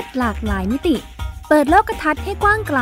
[0.00, 0.96] ศหลากหลายมิติ
[1.48, 2.80] เปิดโลกทัศน์ให้กว้างไกล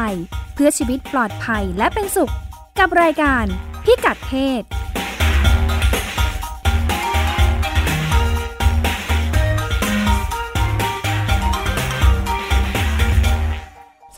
[0.54, 2.32] เพื่อชีวิตปลอดภัยและเป็นสุข
[2.79, 3.45] กับรายการ
[3.84, 4.62] พิกัดเพศ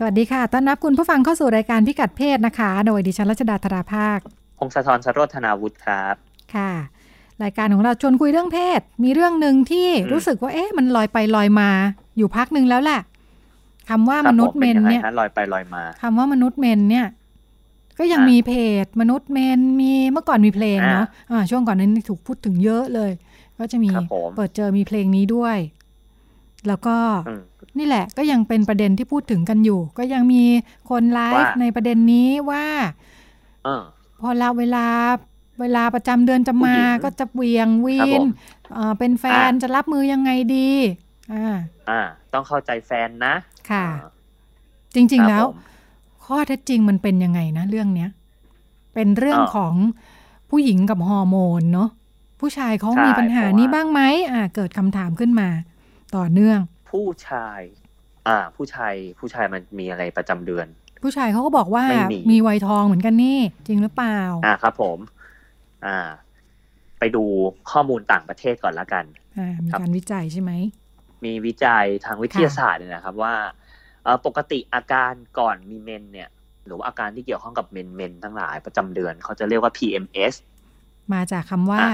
[0.03, 4.19] สวัสดีค่ะ ต้อนรับคุณผู้ฟังเข้าสู่รายการพิกัดเพศนะคะ โดยดิฉันรัชดาธราภาค
[4.59, 6.15] พงศธรสโรธนาวุฒิครับ
[6.55, 6.73] ค่ะ
[7.43, 11.71] รายการของเราชวนคุยเรื่องเพศ มีเรื่องหนึ่งที่อืมรู้สึกว่าเอ๊ะมันลอยไปลอยมา
[12.17, 13.01] อยู่พักหนึ่งแล้วแหละ
[13.89, 17.07] คำว่าคมรับนุษย์ผเมนป็ยังไงเนี่ยฮะลอยไปลอยมาคำว่ามนุษย์เมนเนี่ย
[17.99, 18.53] ก็ยังอะมีเพ
[18.85, 23.11] จมนุษย์เมนมีเมื่อก่อนมีเพลงอะเนาะอ่าช่วงก่อนนั้นถูกพูดถึงเยอะเลย
[23.59, 25.57] ก็จะมีครับผมเปิดเจอมีเพลงนี้ด้วย
[26.69, 26.97] แล้วก็
[27.29, 27.43] อืม
[27.79, 30.43] นี่แหละ ก็ยังเป็นประเด็นที่พูดถึงกันอยู่ ก็ยังมี
[30.91, 32.65] คนไลฟ์ว่าในประเด็นนี้ว่า
[33.65, 33.83] เออ
[34.21, 34.87] พอเราเวลา
[35.61, 38.29] เวลาประจำเดือนจะมาผู้หญิงก็จะเวียงวีครับผนม
[38.75, 40.71] เอ่อเป็นแฟนอะจะรับมือยังไงดี
[41.33, 41.57] อ่า
[41.91, 42.01] อ่า
[42.33, 43.35] ต้องเข้าใจแฟนนะ
[43.71, 44.09] ค่ะอ่า
[44.95, 45.69] จริง ๆ แล้วครับผม
[46.25, 48.11] ข้อเท็จจริงมันเป็นยังไงนะเรื่องเนี้ย
[48.95, 49.75] เป็นเรื่องอ่าของ
[50.51, 51.89] ผู้หญิงกับฮอร์โมนเนาะ
[52.41, 54.01] ผู้ชายเขาใช่มีปัญหาเพราะว่านี้บ้างไหม
[54.33, 55.49] อ่า เกิดคำถามขึ้นมา
[56.17, 56.59] ต่อเนื่อง
[56.91, 57.61] ผู้ชาย
[58.29, 60.67] อ่า ผู้ชายผู้ชายมันมีอะไรประจำเดือน
[61.03, 64.99] ผู้ชายเขาก็บอกว่าไม่มีมีวัยทองเหมือนกันนี่ จริงหรือเปล่า อ่าครับผม
[65.87, 65.99] อ่า
[66.99, 67.25] ไปดู
[67.71, 69.05] ข้อมูลต่างประเทศก่อนละกัน
[69.39, 70.53] อ่ามีครับการวิจัยใช่ไหม
[71.25, 73.35] มีวิจัยทางวิทยาศาสตร์เนี่ยนะครับว่า
[74.05, 76.29] เอ่อปกติอาการก่อนมีเมนเนี่ย
[76.67, 80.35] หรือว่าอาการที่เกี่ยวข้องกับเมนเมนทั้งหลายประจำเดือนเขาจะเรียกว่า PMS
[81.13, 81.93] มาจากคำว่าอะ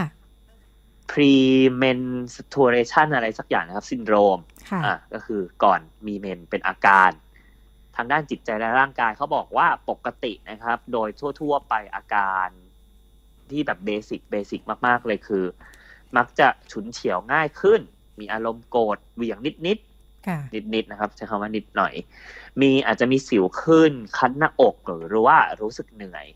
[1.12, 4.38] premenstruation อะไรสักอย่างนะครับซินโดรม
[4.70, 7.10] ค่ะอะก็คือก่อนมีเมนเป็นอาการ
[7.96, 11.08] ทางด้านจิตใจและร่างกายเขาบอกว่าปกตินะครับ โดย
[11.40, 12.48] ทั่ว ๆ ไปอาการ
[13.52, 15.44] ที่แบบเบสิกเบสิกมากๆเลยคือ
[16.16, 17.80] มักจะฉุนเฉียวง่ายขึ้น
[18.20, 20.38] มีอารมณ์โกรธเหวี่ยงนิดๆค่ะ
[20.74, 21.94] นิดๆนะครับ ใช้คำว่านิดหน่อย
[22.60, 26.26] มีอาจจะมีสิวขึ้น คันหน้าอกหรือหรือว่ารู้สึกเหนื่อย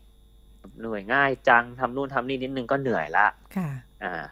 [0.79, 3.69] เหนื่อยง่ายจังทำนู่นทำนี่นิดนึงก็เหนื่อยละค่ะ
[4.03, 4.23] อ่า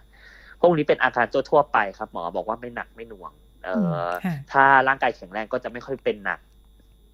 [0.61, 3.31] พวกนี้เป็นอาการทั่วๆไปครับ หมอบอกว่าไม่หนักไม่หน่วง
[3.65, 6.39] เอออค่ะถ้าร่างกายแข็งแรงก็จะไม่ค่อยเป็นหนัก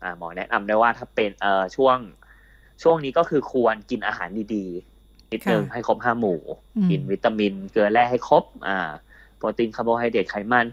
[0.02, 1.98] อ่า หมอแนะนำได้ว่าถ้าเป็นเอ่อช่วง
[2.84, 4.95] ช่วงนี้ก็คือควรกินอาหารดีๆ
[5.32, 6.40] นิดนึงค่ะให้ครบห้าหมู่
[6.78, 8.78] อืมกินวิตามิน เกลือแร่ให้ครบ อ่า
[9.38, 10.66] โปรตีนคาร์โบไฮเดรตไขมัน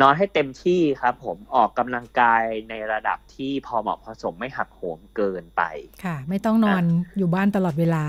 [0.00, 5.62] นอนให้เต็มที่ครับผมออกกำลังกายในระดับที่พอเหมาะพอสมไม่หักโหมเกินไป
[6.04, 6.84] ค่ะ ไม่ต้องนอน
[7.18, 8.04] อยู่บ้านตลอดเวลา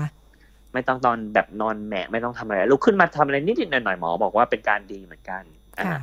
[0.72, 5.42] ไม่ต้องตอนแบบนอนแหมะไม่ต้องทำอะไรลุกขึ้นมาทำอะไรนิดๆหน่อยๆหมอบอกว่าเป็นการดีเหมือนกัน
[5.78, 6.00] อ่าค่ะ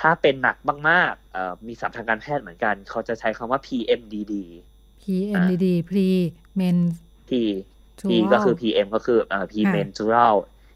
[0.00, 0.56] ถ้าเป็นหนัก
[0.88, 4.34] มากๆเอ่อมีศัพท์ทางการแพทย์เหมือนกัน เขาจะใช้คำว่า PMDD
[5.02, 6.08] PMDD pre
[6.60, 6.78] men
[7.28, 7.30] P
[8.08, 10.34] P ก็คือ PM ก็คือเอ่อ P ค่ะ menstrual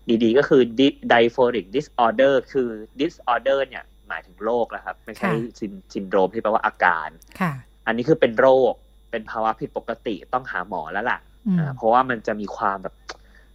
[0.09, 2.69] DD ก็คือ Di- diphoric disorder คือ
[3.01, 7.09] disorder เนี่ยหมายถึงโรคนะครับ ไม่ใช่ซินซินโดรมที่แปลว่าอาการ
[7.41, 7.53] ค่ะ
[7.87, 8.75] อันนี้คือเป็นโรค
[9.11, 12.95] เป็นภาวะผิดปกติต้องหาหมอแล้วล่ะอืมอ่าเพราะว่ามันจะมีความแบบ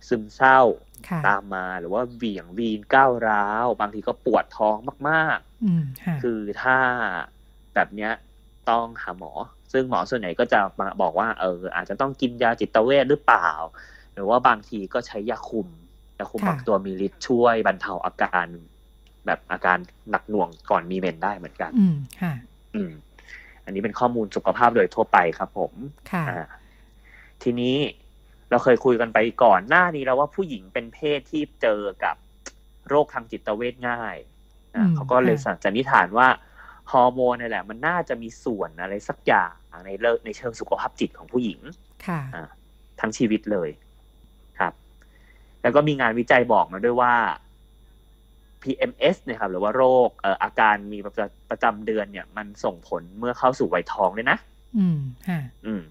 [0.08, 0.60] ซึมเศร้า
[1.08, 4.78] ค่ะตามมาหรือว่าเหวี่ยงวีนก้าวร้าว บางทีก็ปวดท้อง
[5.10, 6.78] มากอืมค่ะๆคือถ้า
[7.74, 8.12] แบบเนี้ย
[8.70, 9.32] ต้องหาหมอ
[9.74, 13.50] ซึ่งหมอส่วนใหญ่ก็จะมาบอกว่าเอออาจจะต้องกินยาจิตเวชหรือเปล่า
[14.14, 15.68] หรือว่าบางทีก็ใช้ยาคุม
[16.20, 18.48] ยาคุมค่ะบางตัวมีฤทธิ์ช่วยบรรเทาอาการ
[19.26, 19.78] แบบอาการ
[20.10, 22.34] หนักหน่วงก่อนมีเมนได้เหมือนกัน อืมค่ะ
[22.76, 22.92] อืม
[23.66, 25.74] อันนี้เป็นข้อมูลสุขภาพโดยทั่วไปครับผม
[26.12, 26.46] ค่ะอ่า
[27.44, 27.76] ทีนี้
[28.50, 32.16] เราเคยคุยกันไปก่อนหน้านี้แล้วว่าผู้หญิงเป็นเพศที่เจอกับ
[32.88, 34.16] โรคทางจิตเวชง่าย
[34.76, 36.28] อะอืมเขาก็เลยค่ะสันนิษฐานว่า
[36.92, 39.54] ฮอร์โมนนี่แหละ มันน่าจะมีส่วนอะไรสักอย่าง
[39.86, 41.60] ในเลิในเชิงสุขภาพจิตของผู้หญิง
[42.08, 42.50] ค่ะอ่า
[43.00, 43.70] ทั้งชีวิตเลย
[44.60, 44.74] ครับ
[45.62, 47.14] แล้วก็มีงานวิจัยบอกมาด้วยว่า
[48.62, 54.38] PMS เนี่ยครับหรือว่าโรคเอ่ออาการมีประจำประจำเดือนเนี่ย มันส่งผลเมื่อเข้าสู่วัยทองด้วยนะ
[54.78, 55.82] อืมค่ะอืม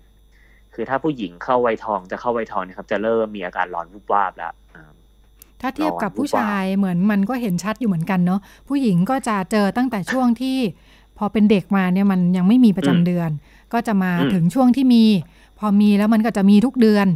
[0.75, 4.93] คือถ้าผู้หญิงเข้าวัยทองจะเข้าวัยทองเนี่ยครับ จะเริ่มมีอาการร้อนวุบวาบแล้วอ่า
[5.60, 10.57] ถ้าเทียบกับนอนผู้ชายเหมือนมันก็เห็นชัดอยู่เหมือนกันเนาะผู้หญิงก็จะเจอตั้งแต่ช่วงที่
[11.19, 13.30] พอเป็นเด็กมาเนี่ยมันยังไม่มีประจำอืมเดือน
[13.72, 15.04] ก็จะมาอืมถึงช่วงที่มี
[15.59, 17.06] พอมีแล้วมันก็จะมีทุกเดือน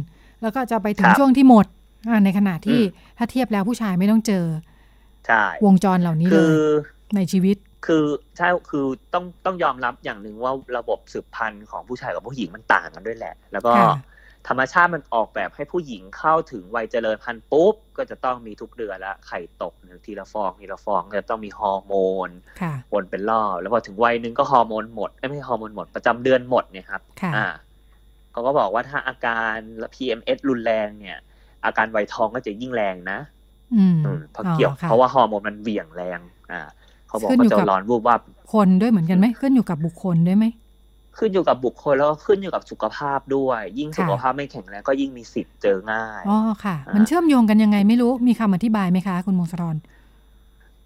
[0.41, 1.65] แล้วก็จะไปถึงครับช่วงที่หมด
[2.09, 2.85] อ่าในขณะที่อืม
[3.17, 4.45] ถ้าเทียบแล้วผู้ชายไม่ต้องเจอ
[5.25, 6.59] ใช่วงจรเหล่านี้เลคืยอ
[7.15, 8.05] ในชีวิต คือ
[8.37, 13.87] ใช่คือต้องต้องยอมรับอย่างหนึ่งว่าระบบสืบพันธุ์ของผู้ชายกับผู้หญิงมันต่างกันด้วยแหละ แล้วก็ค่ะ
[14.47, 21.93] ธรรมชาติมันออกแบบให้ผู้หญิงเข้าถึงวัยเจริญพันธุ์ปุ๊บ ก็จะต้องมีทุกเดือนละไข่ตกหนึ่งทีละฟองทีละฟองก็จะต้องมีฮอร์โม
[22.27, 22.29] น
[22.61, 27.47] ค่ะวนเป็นรอบแล้วพอถึงวัยหนึ่งก็ฮอร์โมนหมดเอ้ยไม่ใช่ฮอร์โมนหมดประจำเดือนหมดเนี่ยครับค่ะอ่า
[28.31, 29.55] เขาก็บอกว่าถ้าอาการ
[29.95, 31.17] PMS รุนแรงเนี่ย
[31.65, 33.19] อาการวัยทองก็จะยิ่งแรงนะ
[33.75, 36.19] อืมอืมเพราะเกี่ยวค่ะเพราะว่าฮอร์โมนมันเหวี่ยงแรง
[36.51, 36.61] อ่า
[37.07, 38.15] เขเขาบอกว่าจะร้อนวูบว่า
[38.53, 40.45] คนด้วยเหมือนกันไหมขึ้นอยู่กับบุคคลด้วยไหม
[41.17, 49.75] ขึ้นอยู่กับบุคคลแล้วก็ขึ้นอยู่กับสุขภาพด้วย ยิ่งสุขภาพไม่แข็งแรงก็ยิ่งมีสิทธิ์เจอง่ายอ๋อค่ะ มันเชื่อมโยงกันยังไงไม่รู้มีคำอธิบายไหมคะ คุณมงคล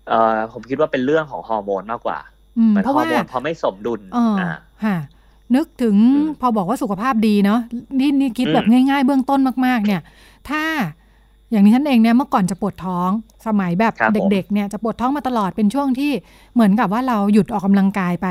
[0.10, 2.20] เอ่อผมคิดว่าเป็นเรื่องของฮอร์โมนมากกว่า
[2.58, 4.52] อืมเหมือนเพราะฮอว่าร์โมนพอไม่สมดุลเอออ่า
[4.86, 4.98] ค่ะ
[5.56, 7.60] นึกถึงอืมพอบอกว่าสุขภาพดีเนาะ
[8.00, 10.02] นี่นี่คิดอืมแบบง่าย ๆ เบื้องต้นมากๆ เนี่ย
[10.50, 10.64] ถ้า
[11.52, 13.10] อย่างนี้ฉันเองเนี่ยเมื่อก่อนจะปวดท้อง
[13.48, 16.12] สมัยแบบครับผมเด็ก ๆ เนี่ยจะปวดท้องมาตลอดเป็นช่วงที่
[16.54, 18.28] เหมือนกับว่าเราหยุดออกกำลังกายไป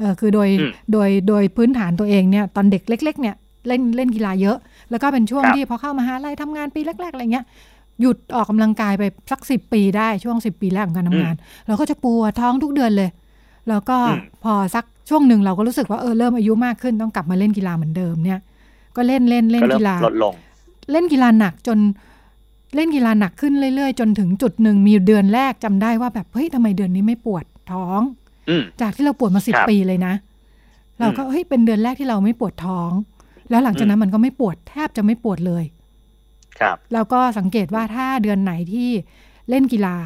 [0.00, 3.34] เออคือโดยอืมโดยโดยพื้นฐานตัวเองเนี่ยตอนเด็กเล็ก ๆ เนี่ย
[3.66, 4.56] เล่นเล่นกีฬาเยอะ
[4.90, 7.44] แล้วก็เป็นช่วงครับที่พอเข้ามาหาลัยทำงานปีแรก ๆ อะไรเงี้ย
[8.00, 11.34] หยุดออกกำลังกายไปสักสิบปีได้ช่วงสิบปีแรกของการทำงาน
[11.66, 13.10] เราก็จะปวดท้องทุกเดือนเลย
[13.68, 18.40] แล้วก็อืมพอสักช่วงหนึ่งเราก็รู้สึกว่าเออเริ่มอายุมากขึ้นต้องกลับมาเล่นกีฬาเหมือนเดิมเนี่ย
[18.96, 20.34] ก็เล่นเล่นเล่นก็เริ่มกีฬาลดลง
[20.90, 21.78] เล่นกีฬาหนักจน
[22.74, 28.19] เล่นกีฬาหนักขึ้นเรื่อยๆ จนถึงจุดหนึ่งมีเดือนแรกจำได้ว่าแบบเฮ้ยทำไมเดือนนี้ไม่ปวดท้องอืม
[28.80, 30.14] จากที่เราปวดมาสิบครับปีเลยนะ
[31.00, 32.90] เราก็เฮ้ยเป็นเดือนแรกที่เราไม่ปวดท้อง
[33.50, 35.64] แล้วหลังจากนั้นมันก็ไม่ปวดแทบจะไม่ปวดเลย
[36.60, 38.88] ครับ แล้วก็สังเกตว่าถ้าเดือนไหนที่
[39.48, 39.96] เล่นกีฬา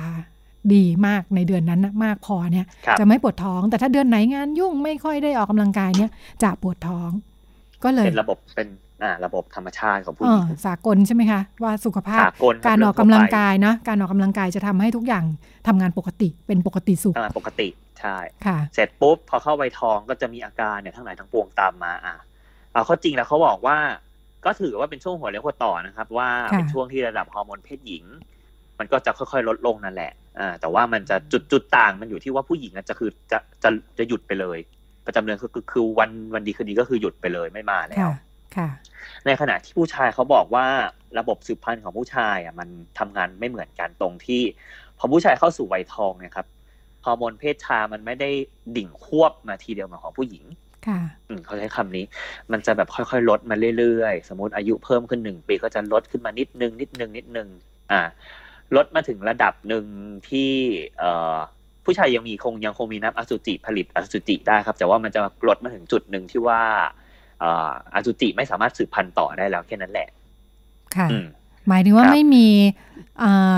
[0.75, 6.11] ดีมากในเดือนนั้นนะมากพอเนี่ยครับจะไม่ปวดท้อง แต่ถ้าเดือนไหนงานยุ่งไม่ค่อยได้ออกกำลังกายเนี่ย
[6.43, 7.11] จะปวดท้อง
[7.85, 8.84] ก็เลยเป็นระบบเป็นอ่า
[9.25, 15.25] ระบบธรรมชาติของผู้เอหญิองสากลใช่ไหมคะ ว่าสุขภาพสากลครับการออกเรื่กำองทั่วไปลังกายนะการออกกำลังกายจะทำให้ทุกอย่าง
[15.67, 17.69] ทำงานปกติเป็นปกติสุขอ่าปกติ
[18.01, 18.17] ใช่
[18.47, 22.15] ค่ะ เสร็จปุ๊บพอเข้าวัยทองก็จะมีอาการเนี่ยทั้งหลายทั้งปวงตามมาอะ
[22.73, 23.77] เอาเข้อจริงแล้วเขาบอกว่า
[24.45, 28.05] ก็ถือว่าเป็นช่วงหัวเลี้ยวหัวต่อนะครับ ว่าค่ะเป็นช่วงที่ระดับฮอร์โมนเพศหญิง
[28.79, 34.59] มันก็จะค่อยๆ ลดลงนั่นแหละอ่าแต่ว่ามันจะจุดจุดต่างมันอยู่ที่ว่าผู้หญิงอะจะคือจะจะจะหยุดไปเลย
[35.07, 38.15] ประจำเดือนคือคือคือวันวันดีคืนดีก็คือหยุดไปเลยไม่มาแล้วค่ะค่ะ
[39.27, 40.67] ในขณะที่ผู้ชายเขาบอกว่า
[41.19, 42.69] ระบบสืบพันธุ์ของผู้ชายอะมัน
[42.99, 44.43] ทำงานไม่เหมือนกันตรงที่
[44.99, 46.47] พอผู้ชายเข้าสู่วัยทองเนี่ยครับ
[47.05, 48.31] ฮอร์โมนเพศชายมันไม่ได้
[48.77, 50.45] ดิ่งควบมาทีเดียวเหมือนของผู้หญิง
[50.87, 52.05] ค่ะอืมเขาใช้คำนี้
[52.53, 57.49] มันจะแบบค่อยๆ ลดมาเรื่อยๆ สมมติอายุเพิ่มขึ้นหนึ่งปีก็จะลดขึ้นมานิดนึงนิดนึงนิดนึง
[57.91, 58.01] อ่า
[58.77, 59.87] ลดมาถึงระดับหนึ่ง
[60.29, 60.51] ที่
[60.99, 61.39] เอ่อ
[61.85, 66.61] ผู้ชายยังมีคงยังคงมีน้ำอสุจิผลิตอสุจิได้ครับ แต่ว่ามันจะลดมาถึงจุดหนึ่งที่ว่า
[67.01, 70.09] เอ่ออสุจิไม่สามารถสืบพันธุ์ต่อได้แล้วแค่นั้นแหละ
[70.97, 71.27] ค่ะอืม
[71.69, 72.47] หมายถึงว่าครับไม่มี
[73.23, 73.57] อ่า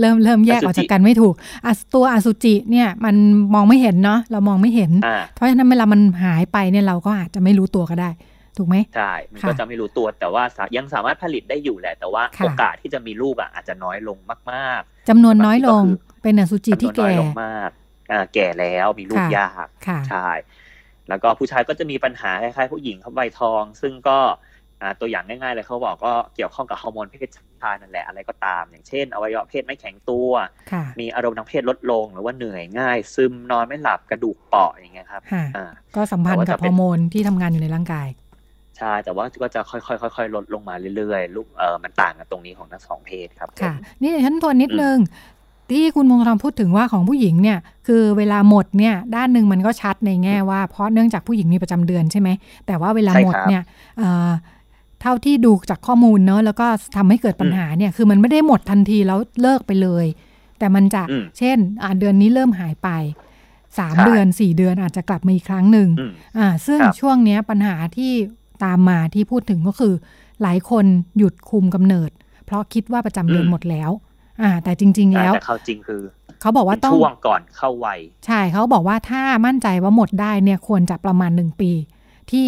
[0.00, 1.34] เริ่มเริ่มแยกอสุจิออกจากกันไม่ถูก
[1.64, 3.14] อะตัวอสุจิเนี่ย มัน
[3.54, 8.10] มองไม่เห็นเนาะเรามองไม่เห็นอ่าเพราะฉะนั้นเวลามันหายไปเนี่ยเราก็อาจจะไม่รู้ตัวก็ได้
[8.56, 14.18] ถูกไหมใช่มันค่ะก็จะไม่รู้ตัวแต่ว่าสายังสามารถผลิตได้อยู่แหละ แต่ว่าค่ะโอกาสที่จะมีลูกอะอาจจะน้อยลง
[14.52, 17.70] มากจำนวนน้อยลงบางทีก็คือเป็นอสุๆจิที่จำนวนน้แก่อยลงมาก
[18.12, 20.28] อ่าแก่แล้วมีลูกค่ะยากค่ะใช่
[21.10, 24.18] แล้วก็ผู้ชายก็จะมีปัญหาคล้ายๆผู้หญิงเขาใบทอง ซึ่งก็
[24.82, 27.30] อ่าตัวอย่างง่ายๆเลยเขาบอกก็เกี่ยวข้องกับฮอร์โมนเพศ
[27.62, 30.30] ชายนั่นแหละอะไรก็ตาม อย่างเช่นอวัยวะเพศไม่แข็งตัว
[30.72, 38.08] ค่ะมีอารมณ์ทางเพศลดลง หรือว่าเหนื่อยง่าย ซึมนอนไม่หลับกระดูกเปราะอย่างเงี้ยครับค่ะอ่าก็สัมพันธ์กับแต่ว่าจะฮเป็อนร์โมนที่ทำงานอยู่ในร่างกาย
[38.78, 44.98] ใช่แต่ว่าก็จะค่อยๆค่อยๆลดลงมาเรื่อยๆลูกเออมันต่างกันตรงนี้ของทั้งสองเพศครับผมค่ะ นี่ฉันทวนนิดนึง
[45.72, 52.28] ที่คุณมงคลพูดถึงว่าของผู้หญิงเนี่ยคือเวลาหมดเนี่ยด้านหนึ่งมันก็ชัดในแง่ว่าเพราะเนื่องจากผู้หญิงมีประจำเดือนใช่ไหม
[52.66, 53.62] แต่ว่าเวลาใช่หมดครับเนี่ย
[53.98, 54.30] เอ่อ
[55.00, 60.06] เท่าที่ดูจากข้อมูลเนอะแล้วก็ทำให้เกิดปัญหาเนี่ยคือมันไม่ได้หมดทันทีแล้วเลิกไปเลย
[60.58, 62.88] แต่มันจะอืมเช่นอ่าเดือนนี้เริ่มหายไป
[63.78, 68.12] สามใช่เดือนสี่เดือนอาจจะกลับมาอีกครั้งหนึ่งอืมอ่าซึ่งครับช่วงเนี้ยปัญหาที่
[68.64, 69.94] ตามมาที่พูดถึงก็คือ
[70.42, 70.84] หลายคน
[71.18, 72.10] หยุดคุมกำเนิด
[72.44, 73.90] เพราะคิดว่าประจำเดือนหมดแล้ว
[74.42, 76.02] อ่า แต่จริง ๆ แล้วแต่เขาจริงคือ
[76.40, 81.70] เขาบอกว่าต้องช่วงก่อนเข้าวัยใช่เขาบอกว่าถ้ามั่นใจว่าหมดได้เนี่ยควรจะประมาณหนึ่งปี
[82.30, 82.46] ที่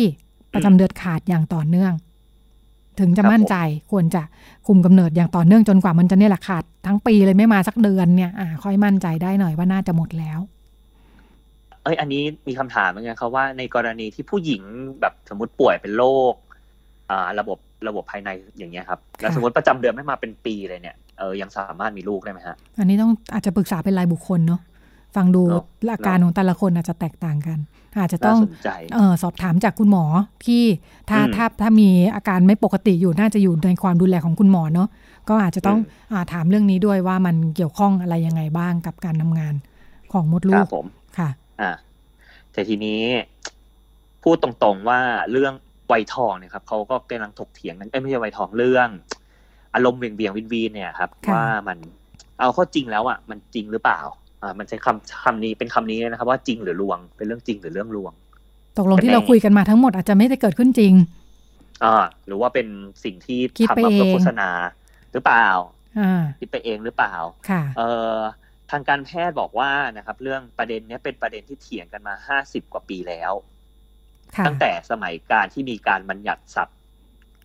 [0.54, 1.92] ประจำเดือนขาดอย่างต่อเนื่อง
[3.00, 3.56] ถึงจะครับมั่นใจ
[3.90, 4.22] ควรจะ
[4.66, 10.38] คุมกำเนิดอย่างต่อเนื่องจนกว่ามันจะเนี่ยแหละขาดทั้งปีเลยไม่มาสักเดือนเนี่ยอ่าค่อยมั่นใจได้หน่อยว่าน่าจะหมดแล้ว
[11.82, 14.62] เอ้ยอันนี้มีคำถามเหมือนกันครับว่าในกรณีที่ผู้หญิง
[15.00, 16.34] แบบสมมติป่วยเป็นโรค
[17.10, 17.58] อ่า ระบบ
[17.88, 24.60] ระบบภายในอย่างเงี้ยครับ แล้วค่ะสมมติประจำเดือนไม่มาเป็นปีเลยเนี่ย เออยังสามารถมีลูกได้ไหมฮะ อันนี้ต้องอาจจะปรึกษาเป็นรายบุคคลเนาะ
[25.16, 27.58] ฟังดูเนอะอาการของแต่ละคนอาจจะแตกต่างกัน
[28.00, 30.04] อาจจะต้องน่าสนใจเออสอบถามจากคุณหมอ
[30.44, 30.62] ที่
[31.10, 34.88] ถ้าอืมถ้าถ้ามีอาการไม่ปกติอยู่น่าจะอยู่ในความดูแลของคุณหมอเนาะ
[35.28, 39.54] ก็อาจจะต้องอืมอาถามเรื่องนี้ด้วยว่ามันเกี่ยวข้องอะไรยังไงบ้างกับการทำงาน
[40.12, 40.86] ของมดคลูรักบผม
[41.18, 41.28] ค่ะ
[41.60, 41.70] อ่า
[42.52, 43.02] แต่ทีนี้
[44.22, 45.00] พูดตรงๆว่า
[45.30, 45.52] เรื่อง
[45.92, 48.88] วัยทองเนี่ยครับเขาก็กำลังถกเถียงกันเอ้ยไม่ใช่วัยทองเรื่อง
[49.74, 51.78] อารมณ์เบี่ยงเบี่ยงวินวีนเนี่ยครับค่ะว่ามัน
[52.38, 54.00] เอาเข้อจริงแล้วอะมันจริงหรือเปล่า
[54.42, 58.12] อ่ามันใช้คำคำนี้เป็นคำนี้เลยนะครับ ว่าจริงหรือลวง เป็นเรื่องจริงหรือเรื่องลวง
[58.78, 60.94] ตกลงที่เราคุยกันมาทั้งหมดอาจจะไม่ได้เกิดขึ้นจริง
[61.84, 62.68] อ่าหรือว่าเป็น
[63.04, 64.48] สิ่งที่คิดไปทำมาเพื่อเองโฆษณา
[65.12, 65.48] หรือเปล่า
[65.98, 67.14] อ่าคิดไปเองหรือเปล่า
[67.48, 68.18] ค่ะเอ่อ
[68.70, 73.32] ทางการแพทย์บอกว่านะครับ เรื่องประเด็นเนี้ยเป็นประเด็นที่เถียงกันมาห้าสิบกว่าปีแล้ว
[74.36, 76.78] ค่ะตั้งแต่สมัยการที่มีการบัญญัติศัพท์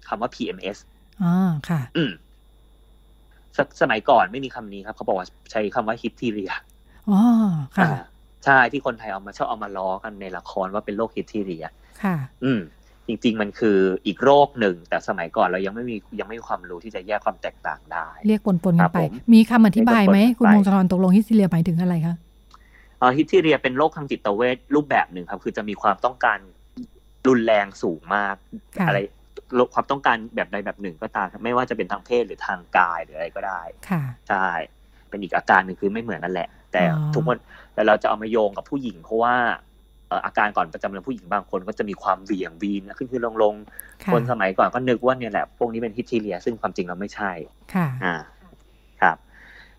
[0.07, 0.77] คำว่า PMS
[1.23, 1.33] อ๋อ
[1.69, 2.11] ค่ะ อืม
[3.57, 6.51] สสมัยก่อนไม่มีคำนี้ครับ เขาบอกว่าใช้คำว่าฮิตทีเรีย
[7.09, 7.19] อ๋อ
[7.77, 7.89] ค่ะ
[8.45, 11.65] ใช่ที่คนไทยเอามาชอบเอามาล้อกันในละครว่าเป็นโรคฮิตทีเรีย
[12.03, 12.61] ค่ะ อืม
[13.07, 22.15] จริง ๆ มันคืออีกโรคหนึ่ง แต่สมัยก่อนเรายังไม่มียังไม่มีความรู้ที่จะแยกความแตกต่างได้ เรียกปนๆกันไปครับผมมีคำอธิบายไหมเรียกปนๆคุณไปมงคลตกลงฮิสเทีเรียหมายถึงอะไรคะ
[22.99, 26.37] เอ่อฮิตทีเรียเป็นโรคทางจิตเวชรูปแบบหนึ่งครับ คือจะมีความต้องการ
[27.27, 28.35] รุนแรงสูงมาก
[28.79, 28.99] ค่ะอะไร
[29.73, 34.47] ความต้องการแบบใดแบบหนึ่งก็ตามครับไม่ว่าจะเป็นทางเพศหรือทางกายหรืออะไรก็ได้ค่ะใช่
[35.09, 37.37] เป็นอีกอาการหนึ่งคือไม่เหมือนนั่นแหละ แต่อ๋อทุกคน
[37.73, 39.35] แต่เราจะเอามาโยงกับผู้หญิง เพราะว่า
[40.07, 47.31] เอ่ออาการก่อนประจำเดือนผู้หญิงบางคนก็จะมีความเหวี่ยงวีนขึ้นขึ้นลงลงๆค่ะคนสมัยก่อนก็นึกว่าเนี่ยแหละพวกนี้เป็นฮิตทีเรีย ซึ่งความจริงเราไม่ใช่
[47.73, 48.15] ค่ะอ่า
[49.01, 49.17] ครับ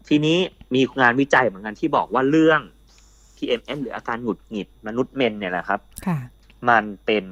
[0.08, 0.38] ทีนี้
[0.74, 2.60] มีงานวิจัยเหมือนกันที่บอกว่าเรื่อง
[3.36, 6.18] PMS หรืออาการหงุดหงิดมนุษย์เมนเนี่ยแหละครับ ค่ะ
[6.68, 7.24] มันเป็น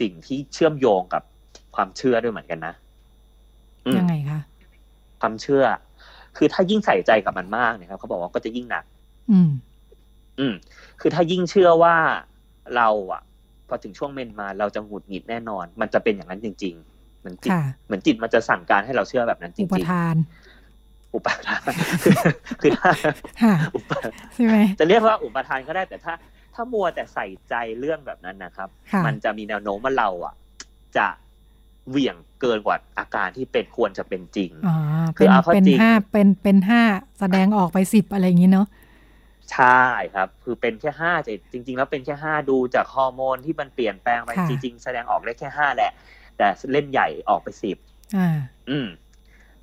[0.00, 1.22] สิ่งที่เชื่อมโยงกับ
[1.80, 2.74] ความเชื่อด้วยเหมือนกันนะ
[3.86, 4.40] อืมยังไงคะ
[5.20, 5.64] ความเชื่อ
[6.36, 8.84] คือถ้ายิ่งใส่ใจกับมันมากเนี่ยครับเขาบอกว่าก็จะยิ่งหนัก
[9.32, 9.50] อืม
[10.38, 10.54] อืม
[11.00, 11.96] คือถ้ายิ่งเชื่อว่า
[12.76, 13.22] เราอะ
[13.68, 21.60] พอถึงช่วงเมนมาเราจะหงุดหงิดแน่นอน มันจะเป็นอย่างนั้นจริง ๆ เหมือนจิตค่ะเหมือนจิตมันจะสั่งการให้เราเชื่อแบบนั้นจอุปริงทานๆอุปทาน
[22.02, 22.14] คือ
[22.60, 22.90] คือถ้า
[23.42, 23.90] ค่ะอุป
[24.34, 26.14] ใช่ไหมจะเรียกว่าอุปทานก็ได้แต่ถ้า
[26.54, 30.34] ถ้ามัวแต่ใส่ใจเรื่องแบบนั้นนะครับค่ะมันจะมีแนวโน้มว่าเราอะ
[30.96, 31.06] จะ
[31.88, 34.76] เหวี่ยงเกินกว่าอาการที่เป็นควรจะเป็นจริงอ๋อ
[35.16, 36.82] คือเป็นเอาเข้าเป็นจริงห้าเป็นเป็นห้า
[37.20, 38.66] แสดงออกไปสิบอะไรอย่างนี้เนาะ
[39.52, 39.84] ใช่
[40.14, 45.92] ครับ คือเป็นแค่ห้าแต่จริง ๆ แล้วเป็นแค่ห้าดูจากฮอร์โมนที่มันเปลี่ยนแปลงไปค่ะจริง ๆ แสดงออกได้แค่ห้าแหละ
[46.36, 47.76] แต่เล่นใหญ่ออกไปสิบ
[48.16, 48.28] อ่า
[48.70, 48.88] อืม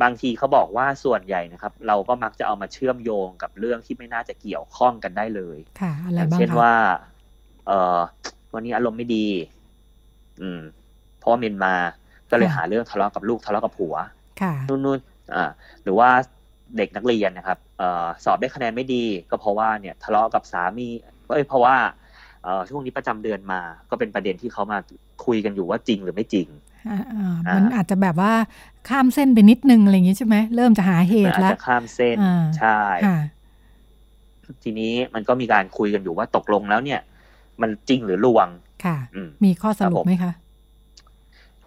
[0.01, 6.73] บางทีเขาบอกว่าส่วนใหญ่นะครับ เราก็มักจะเอามาเชื่อมโยงกับเรื่องที่ไม่น่าจะเกี่ยวข้องกันได้เลยค่ะอะไรอย่างบ้างเช่นคะว่า
[7.67, 7.99] เออ
[8.53, 9.27] วันนี้อารมณ์ไม่ดี
[10.41, 10.61] อืม
[11.19, 11.75] เพราะว่าเมนมา
[12.31, 13.95] ก็เลยหาเรื่องทะเลาะกับลูกทะเลาะกับผัว
[14.41, 14.99] ค่ะนู่นนู่น
[15.35, 15.49] อ่า
[15.83, 16.09] หรือว่า
[16.77, 20.87] เด็กนักเรียนนะครับเอ่อสอบได้คะแนนไม่ดีก็เพราะว่าเนี่ยทะเลาะกับสามี
[21.27, 21.75] เอ้ยเพราะว่า
[22.43, 24.77] เอ่อช่วงนี้ประจำเดือนมาก็เป็นประเด็นที่เขามา
[25.25, 26.47] คุยกันอยู่ว่าจริงหรือไม่จริง
[26.89, 28.33] อ่าอ่าอ่ามัมันอาจจะแบบว่า
[28.89, 33.17] ข้ามเส้นไปนิดนึงอะไรอย่างนี้ใช่ไหมเริ่มจะหาเหมันตุอาจแล้วจะข้ามเส้นอ่าใช่ค่ะ
[34.63, 36.99] ทีนี้มันก็มีการคุยกันอยู่ว่าตกลงแล้วเนี่ย
[37.61, 38.47] มันจริงหรือลวง
[38.85, 40.33] ค่ะอืมมีข้อสรุปครับผมไหมคะ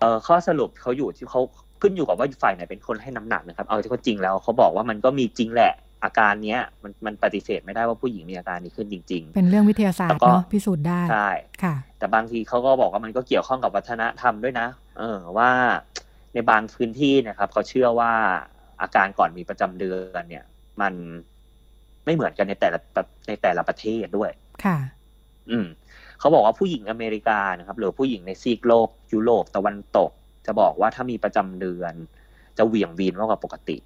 [0.01, 1.41] เอ่อข้อสรุปเขาอยู่ที่เขา
[1.81, 5.73] ขึ้นอยู่กับว่าฝ่ายไหนเป็นคนให้น้ำหนักนะครับ เอาที่เขาจริงแล้วเขาบอกว่ามันก็มีจริงแหละ
[6.05, 11.31] อาการเนี้ยมันมันปฏิเสธไม่ได้ว่าผู้หญิงมีอาการนี้ขึ้นจริงเป็นเรื่องวิทยาศาสตแล้ร์วก็เนาะพิสูจน์ได้ๆใช่
[11.63, 14.67] ค่ะ แต่บางทีเขาก็บอกว่ามันก็เกี่ยวข้องกับวัฒนธรรมด้วยนะ
[14.99, 15.51] เออว่า
[16.35, 18.13] ในบางพื้นที่นะครับเขาเชื่อว่า
[18.83, 20.45] อาการก่อนมีประจำเดือนเนี่ย
[20.81, 20.95] มัน
[22.05, 22.79] ไม่เหมือนกันในแต่ละ
[23.29, 24.31] ในแต่ละประเทศด้วย
[24.65, 24.79] ค่ะ
[25.51, 25.67] อืม
[26.21, 30.11] เขาบอกว่าผู้หญิงอเมริกานะครับหรือผู้หญิงในซีกโลกยุโรปตะวันตก
[30.47, 31.95] จะบอกว่าถ้ามีประจำเดือน
[32.59, 33.77] จะเหวี่ยงวีนมากกว่าปกติ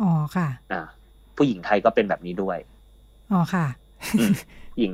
[0.00, 0.82] อ๋อค่ะอ่า
[1.36, 2.58] ผู้หญิงไทยก็เป็นแบบนี้ด้วย
[3.32, 3.66] อ๋อค่ะ
[4.18, 4.32] อืม
[4.74, 4.92] ผู้หญิง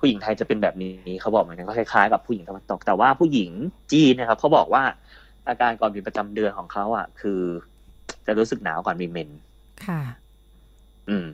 [0.00, 3.50] ผู้หญิงไทยจะเป็นแบบนี้เขาบอกเหมือนกันก็คล้ายๆกับผู้หญิงตะวันตก แต่ว่าผู้หญิง
[3.92, 4.82] จีนนะครับเขาบอกว่า
[5.48, 7.40] อาการก่อนมีประจำเดือนของเขาอะ คือ
[8.26, 9.30] จะรู้สึกหนาวก่อนมีเมน
[9.86, 10.00] ค่ะ
[11.08, 11.26] อืม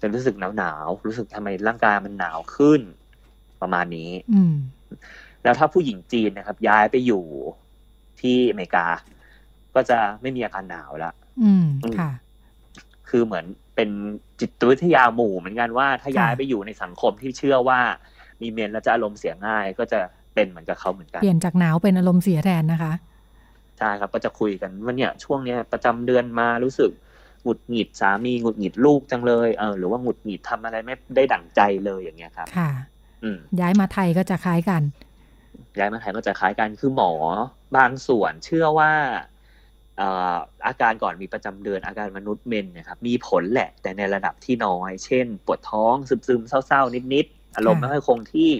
[0.00, 2.80] จะรู้สึกหนาวหนาวๆรู้สึกทำไมร่างกายมันหนาวขึ้น
[3.64, 4.54] ประมาณนี้อืม
[5.42, 7.24] แล้วถ้าผู้หญิงจีนนะครับ ย้ายไปอยู่
[8.20, 8.86] ที่อเมริกา
[9.74, 12.10] ก็จะไม่มีอาการหนาวละอืมอืมค่ะ
[13.08, 13.44] คือเหมือน
[13.74, 13.90] เป็น
[14.40, 17.80] จิตวิทยาหมู่เหมือนกันว่าถ้าค่ะย้ายไปอยู่ในสังคมที่เชื่อว่า
[18.42, 20.00] มีเมนแล้วจะอารมณ์เสียง่าย ก็จะ
[20.34, 22.92] เป็นเหมือนกับเขาเหมือนกันเปลี่ยนจากหนาวเป็นอารมณ์เสียแทนนะคะ
[23.78, 26.90] ใช่ครับก็จะคุยกันว่าเนี่ยช่วงเนี้ยประจำเดือนมารู้สึก
[27.42, 32.93] หงุดหงิดสามีหงุดหงิดลูกจังเลยเออหรือว่าหงุดหงิดทำอะไรไม่ได้ดั่งใจเลยอย่างเงี้ยครับ ค่ะอืม
[33.60, 34.82] ย้ายมาไทยก็จะคล้ายกัน
[35.78, 37.12] ย้ายมาไทยก็จะคล้ายกันคือหมอ
[37.76, 38.92] บางส่วนเชื่อว่า
[39.98, 48.52] เอ่ออาการก่อนมีประจำเดือนอาการมนุษย์เมนเนะครับมีผลแหละแต่ในระดับที่น้อย เช่น ปวดท้องซึมๆเศร้าๆนิดๆอารมณ์ค่ะไม่ค่อยคงที่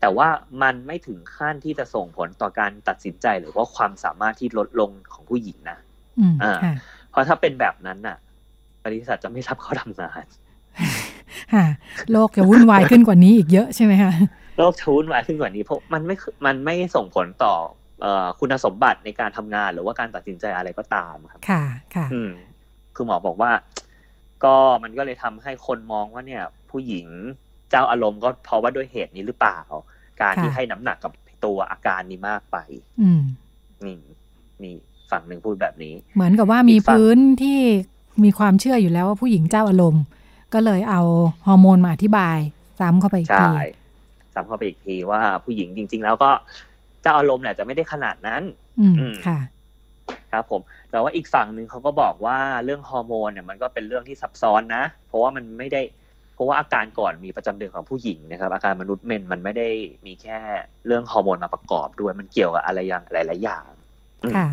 [0.00, 0.28] แต่ว่า
[0.62, 5.78] มันไม่ถึงขั้นที่จะส่งผลต่อการตัดสินใจหรือว่าความสามารถที่ลดลงของผู้หญิงนะ
[6.20, 6.74] อืมอ่าค่ะ
[7.10, 8.16] เพราะถ้าเป็นแบบนั้นน่ะ
[8.84, 10.24] บริษัทจะไม่รับเขาทำงาน
[11.54, 11.66] ค่ะ
[12.12, 14.12] โลกจะวุ่นวายขึ้นกว่านี้อีกเยอะใช่ไหมคะ
[14.58, 17.54] โลกชูนวายขึ้นกว่านี้เพราะมันไม่คือมันไม่ส่งผลต่อ
[18.02, 21.62] เอ่อคุณสมบัติในการทำงานหรือว่าการตัดสินใจอะไรก็ตามครับ ค่ะ
[21.94, 22.30] ค่ะอืม
[22.94, 23.50] คือหมอบอกว่า
[24.44, 27.06] ก็มันก็เลยทำให้คนมองว่าเนี่ย ผู้หญิง
[27.70, 29.58] เจ้าอารมณ์ก็เพราะว่าด้วยเหตุนี้หรือเปล่า
[30.20, 31.12] การที่ค่ะให้น้ำหนักกับ
[31.44, 32.56] ตัวอาการนี้มากไป
[33.02, 33.22] อืม
[33.86, 33.98] นี่
[34.62, 34.76] นี่
[35.10, 37.60] ฝั่งหนึ่งพูดแบบนี้ เหมือนกับว่ามีอีกฝั่งพื้นที่
[38.24, 40.02] มีความเชื่ออยู่แล้วว่าผู้หญิงเจ้าอารมณ์
[40.54, 41.02] ก็เลยเอา
[41.46, 42.38] ฮอร์โมนมาอธิบาย
[42.80, 43.66] ซ้ำเข้าไปอีกทีใช่
[44.34, 46.30] ซ้ำเข้าไปอีกทีว่าผู้หญิงจริง ๆ แล้วก็
[47.02, 48.42] เจ้าอารมณ์แหละจะไม่ได้ขนาดนั้น
[48.80, 49.38] อืมอืมค่ะ
[50.32, 50.60] ครับผม
[50.90, 55.82] แต่ว่าอีกฝั่งหนึ่งเขาก็บอกว่าเรื่องฮอร์โมนเนี่ยมันก็เป็นเรื่องที่ซับซ้อนนะ เพราะว่ามันไม่ได้
[56.34, 59.68] เพราะว่าอาการก่อนมีประจำเดือนของผู้หญิงนะครับ อาการมนุษย์เมนส์มันไม่ได้
[60.06, 60.38] มีแค่
[60.86, 63.64] เรื่องฮอร์โมนมาประกอบด้วยมันเกี่ยวกับอะไรอย่างหลาย ๆ อย่าง
[64.22, 64.48] อืมค่ะ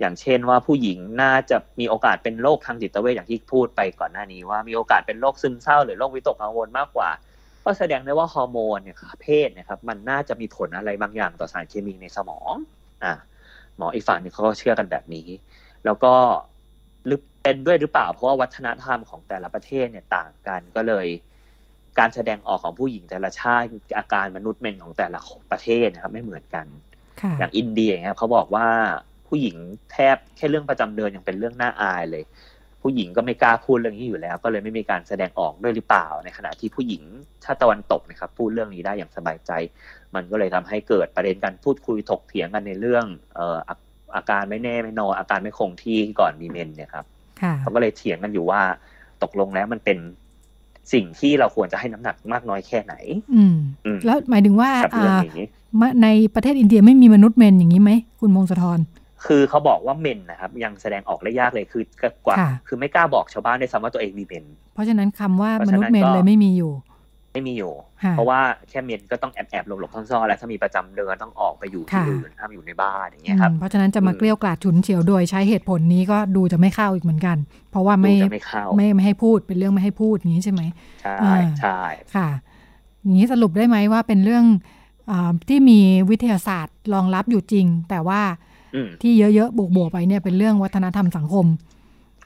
[0.00, 7.10] อย่างเช่นว่าผู้หญิงน่าจะมีโอกาสเป็นโรคทางจิตเวชอย่างที่พูดไปก่อนหน้านี้ว่ามีโอกาสเป็นโรคซึมเศร้าหรือโรควิตกกังวลมากกว่า
[7.64, 12.52] ก็แสดงได้ว่าฮอร์โมนเนี่ยค่ะเพศเนะครับมันน่าจะมีผลอะไรบางอย่างต่อสารเคมีในสมอง
[13.04, 13.12] อ่า
[13.76, 15.28] หมออีกฝั่งหนึงเขาก็เชื่อกันแบบนี้
[15.84, 16.14] แล้วก็
[17.06, 21.06] หรือเป็นด้วยหรือเปล่า เพราะว่าวัฒนธรรมของแต่ละประเทศเนี่ยต่างกันก็เลย
[21.98, 23.66] การแสดงออกของผู้หญิงแต่ละชาติ
[23.98, 25.18] อาการมนุษย์เมนของแต่ละ
[25.50, 26.66] ประเทศนะครับ ไม่เหมือนกัน
[27.20, 28.68] ค่ะอย่างอินเดียอย่างเงี้ยเขาบอกว่า
[29.30, 29.56] ผู้หญิง
[29.92, 32.24] แทบแค่เรื่องประจำเดือนยังเป็นเรื่องน่าอายเลย
[32.82, 37.02] ผู้หญิงก็ไม่กล้าพูดเรื่องนี้อยู่แล้ว ก็เลยไม่มีการแสดงออกด้วยหรือเปล่า ในขณะที่ผู้หญิง
[37.44, 39.50] ชาติตะวันตกนะครับพูดเรื่องนี้ได้อย่างสบายใจ
[40.14, 43.74] มันก็เลยทำให้เกิดประเด็นการพูดคุยถกเถียงกันในเรื่องเอ่ออา
[44.16, 47.04] อาการไม่แน่ไม่นอนอาการไม่คงที่ก่อนมีเมนเนี่ยครับ
[47.40, 48.62] ค่ะเขาก็เลยเถียงกันอยู่ว่า
[49.22, 49.98] ตกลงแล้วมันเป็น
[50.92, 52.94] สิ่งที่เราควรจะให้น้ำหนักมากน้อยแค่ไหน
[53.34, 55.48] อืมอืมแล้วหมายถึงว่ากับเรื่องอ่านี้
[55.80, 58.78] มาในประเทศอินเดียไม่มีมนุษย์เมนอย่างนี้ไหม คุณมงสะทร
[59.26, 61.84] คือเขาบอกว่าเมนนะครับยังแสดงออกได้ยากเลยคือ
[62.26, 66.72] กว่าค่ะคือไม่กล้าบอกชาวบ้านด้วยซ้ำว่าตัวเองมีเมน เพราะฉะนั้นคำว่าเพราะมฉะนั้นนุษย์เมนก็เลยไม่มีอยู่
[67.32, 67.72] ไม่มีอยู่
[68.02, 77.36] ค่ะเพราะว่าแค่เมนก็ต้องแอบแอบหลบหลบซ่อนๆแล้วถ้ามีประจำเดือนต้องออกไปอยู่ที่ค่ะอื่นห้ามอยู่ในบ้านอย่างเงี้ยครับอืมเพราะฉะนั้นจะมาอืมเกลี้ยวกล่อดฉุนเฉียวโดยใช้เหตุผลนี้ก็ดูจะไม่เข้าอีกเหมือนกัน
[77.70, 80.62] เพราะว่าไม่ดูจะไม่เข้าไม่ไม่ให้พูดเป็นเรื่องไม่ให้พูดอย่างนี้ใช่ไหม
[81.02, 81.78] ใช่อ่าใช่
[82.14, 82.28] ค่ะ
[83.02, 84.44] อย่างนี้สรุปได้ไหมว่าเป็นเรื่อง
[85.10, 88.49] อาที่มีวิทยาศาสตร์รองรับอยู่จริง แต่ว่าอืม
[89.02, 91.46] ที่เยอะๆบวกๆไปเนี่ยเป็นเรื่องวัฒนธรรมสังคม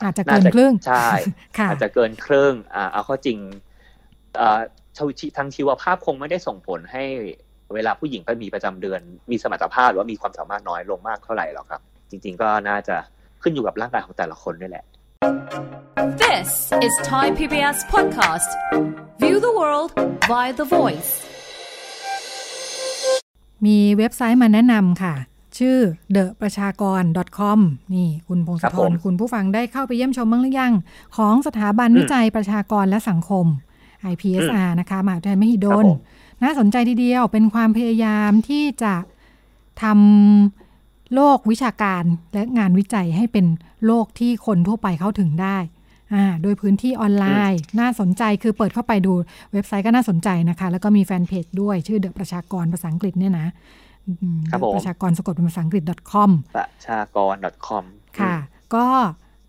[0.02, 1.06] อาจจะเกินน่าจะครึ่งใช่
[1.58, 3.38] ค่ะอาจจะเกินครึ่งอ่าเอาเข้อจริง
[4.40, 4.61] อ่า
[4.96, 7.04] ชาวชีทางชีวภาพคงไม่ได้ส่งผลให้
[7.74, 11.80] เวลาผู้หญิงไปมีประจำเดือน มีสมรรถภาพหรือว่ามีความสามารถน้อยลงมากเท่าไหร่หรอกครับ
[12.11, 12.96] จริง ๆ ก็น่าจะ
[13.42, 14.85] ขึ้นอยู่กับร่างกายของแต่ละคนด้วยแหละ
[16.22, 16.48] This
[16.87, 18.50] is Thai PBS podcast.
[19.22, 19.90] View the world
[20.30, 21.12] via the voice.
[23.66, 25.14] มีเว็บไซต์มาแนะนำค่ะ
[25.59, 25.79] ชื่อ
[26.14, 27.03] the ประชากร
[27.38, 27.59] .com
[27.95, 30.73] นี่คุณพงศครับธผรมคุณผู้ฟังได้เข้าไปเยี่ยมชมบ้างหรือยัง
[31.17, 33.47] ของสถาบันอืมวิจัยประชากรและสังคม
[34.12, 35.99] IPSR นะคะมหาวิทยาลัยมหิดครับลผม
[36.43, 38.95] น่าสนใจทีเดียวเป็นความพยายามที่จะ
[39.83, 43.47] ทำโลกวิชาการและงานวิจัยให้เป็น
[43.87, 45.59] โลกที่คนทั่วไปเข้าถึงได้
[46.14, 49.12] อ่าโดยพื้นที่ออนไลน์ น่าสนใจคือเปิดเข้าไปดู
[49.53, 53.93] เว็บไซต์ก็น่าสนใจนะคะ แล้วก็มีแฟนเพจด้วยชื่อเดอะประชากรภาษาอังกฤษเนี่ยนะอืม
[54.51, 57.35] ครับผมประชากรสะกดเป็นภาษาอังกฤษ .com ประชากร
[57.67, 57.85] .com
[58.21, 58.37] ค่ะ
[58.75, 58.87] ก็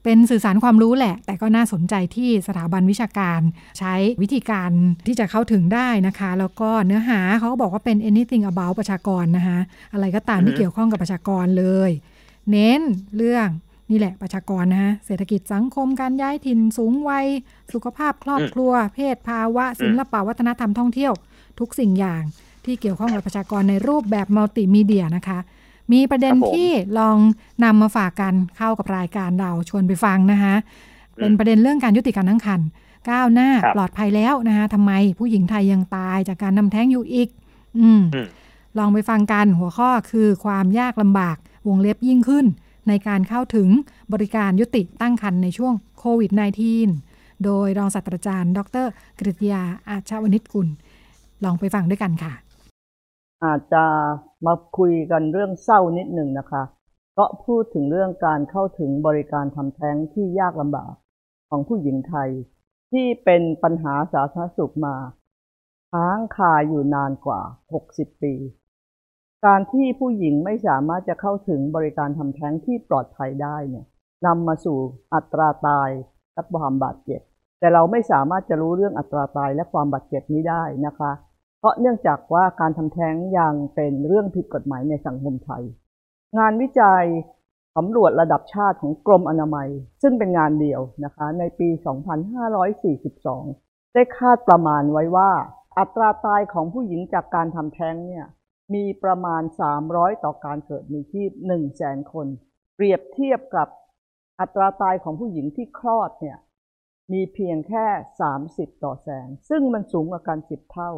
[0.04, 3.42] เป็นสื่อสารความรู้แหละ แต่ก็น่าสนใจที่สถาบันวิชาการ
[3.80, 4.72] ใช้วิธีการ
[5.08, 9.60] ที่จะเข้าถึงได้นะคะ แล้วก็เนื้อหาเขาก็บอกว่าเป็น anything about ประชากรนะคะ
[9.94, 11.92] อะไรก็ตามที่เกี่ยวข้องกับประชากรเลย
[12.52, 12.82] เน้น
[13.18, 13.48] เรื่อง
[13.92, 17.26] นี่แหละประชากรนะฮะเศรษฐกิจสังคมการย้ายถิ่นสูงวัย
[17.74, 21.14] สุขภาพครอบครัว เพศภาวะ ศิลปะวัฒนธรรมท่องเที่ยว
[21.60, 22.24] ทุกสิ่งอย่าง
[22.66, 25.40] ที่เกี่ยวข้องกับประชากรในรูปแบบมัลติมีเดียนะคะ
[25.94, 27.18] มีประเด็นครับผมที่ลอง
[27.64, 30.56] นำมาฝากกันเข้ากับรายการเราชวนไปฟังนะคะ
[31.18, 32.68] อืมเป็นประเด็นเรื่องการยุติการตั้งครรภ์
[33.10, 37.30] ก้าวหน้าครับปลอดภัยแล้วนะคะทำไมผู้หญิงไทยยังตายจากการนำแท้งอยู่อีก
[37.80, 38.28] อืมอืม
[38.78, 42.46] ลองไปฟังกันหัวข้อคือความยากลำบากวงเล็บยิ่งขึ้น
[42.88, 43.70] ในการเข้าถึง
[44.14, 46.32] บริการยุติตั้งครรภ์ในช่วงโควิด
[46.88, 48.86] -19 โดยรองศาสตราจารย์ ดร
[49.20, 50.68] กฤษยาอาชวณิชกุล
[51.44, 52.34] ลองไปฟังด้วยกันค่ะ
[53.44, 53.86] อาจจะ
[54.46, 56.64] มาคุยกันเรื่องเศร้านิดหนึ่งนะคะ
[57.18, 60.94] ก็พูดถึงเรื่องการเข้าถึงบริการทำแท้งที่ยากลำบาก
[61.50, 62.30] ของผู้หญิงไทย
[62.92, 64.96] ที่เป็นปัญหาสาธารณสุขมา
[65.92, 67.42] ค้างคาอยู่นานกว่า
[67.82, 68.34] 60 ปี
[69.46, 73.86] การที่ผู้หญิงไม่สามารถจะเข้าถึงบริการทำแท้งที่ปลอดภัยได้เนี่ย
[74.26, 74.78] นำมาสู่
[75.14, 75.90] อัตราตาย
[76.34, 77.22] และความบาดเจ็บ
[77.60, 81.12] แต่เราไม่สามารถจะรู้เรื่องอัตราตายและความบาดเจ็บนี้ได้นะคะ
[81.66, 85.64] ราะเนื่องจากว่าการทำแท้งยังเป็นเรื่องผิดกฎหมายในสังคมไทย
[86.38, 87.06] งานวิจัย
[87.76, 89.70] สำรวจระดับชาติของกรมอนามัย
[90.02, 91.70] ซึ่งเป็นงานเดียวนะคะในปี
[93.02, 95.32] 2542 ได้คาดประมาณไว้ว่า
[95.78, 98.26] อัตราตายของผู้หญิงจากการทำแท้งเนี่ย
[98.74, 99.42] มีประมาณ
[99.84, 102.28] 300 ต่อการเกิดมีชีพ1แสนคน
[102.76, 103.68] เปรียบเทียบกับ
[104.40, 106.38] อัตราตายของผู้หญิงที่คลอดเนี่ย
[107.14, 107.86] มีเพียงแค่
[108.36, 110.92] 30 ต่อแสน ซึ่งมันสูงกว่ากัน 10 เท่า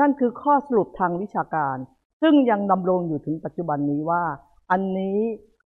[0.00, 1.76] นั่นคือข้อสรุปทางวิชาการ
[2.22, 4.24] ซึ่งยังดำรงอยู่ถึงปัจจุบันนี้ว่า
[4.70, 5.18] อันนี้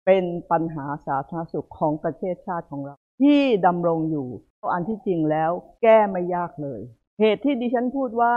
[0.07, 4.29] เป็นปัญหาสาธารณสุขของประเทศชาติของเรา ที่ดำรงอยู่
[4.75, 5.51] อันที่จริงแล้ว
[5.83, 6.81] แก้ไม่ยากเลย
[7.21, 8.35] เหตุที่ดิฉันพูดว่า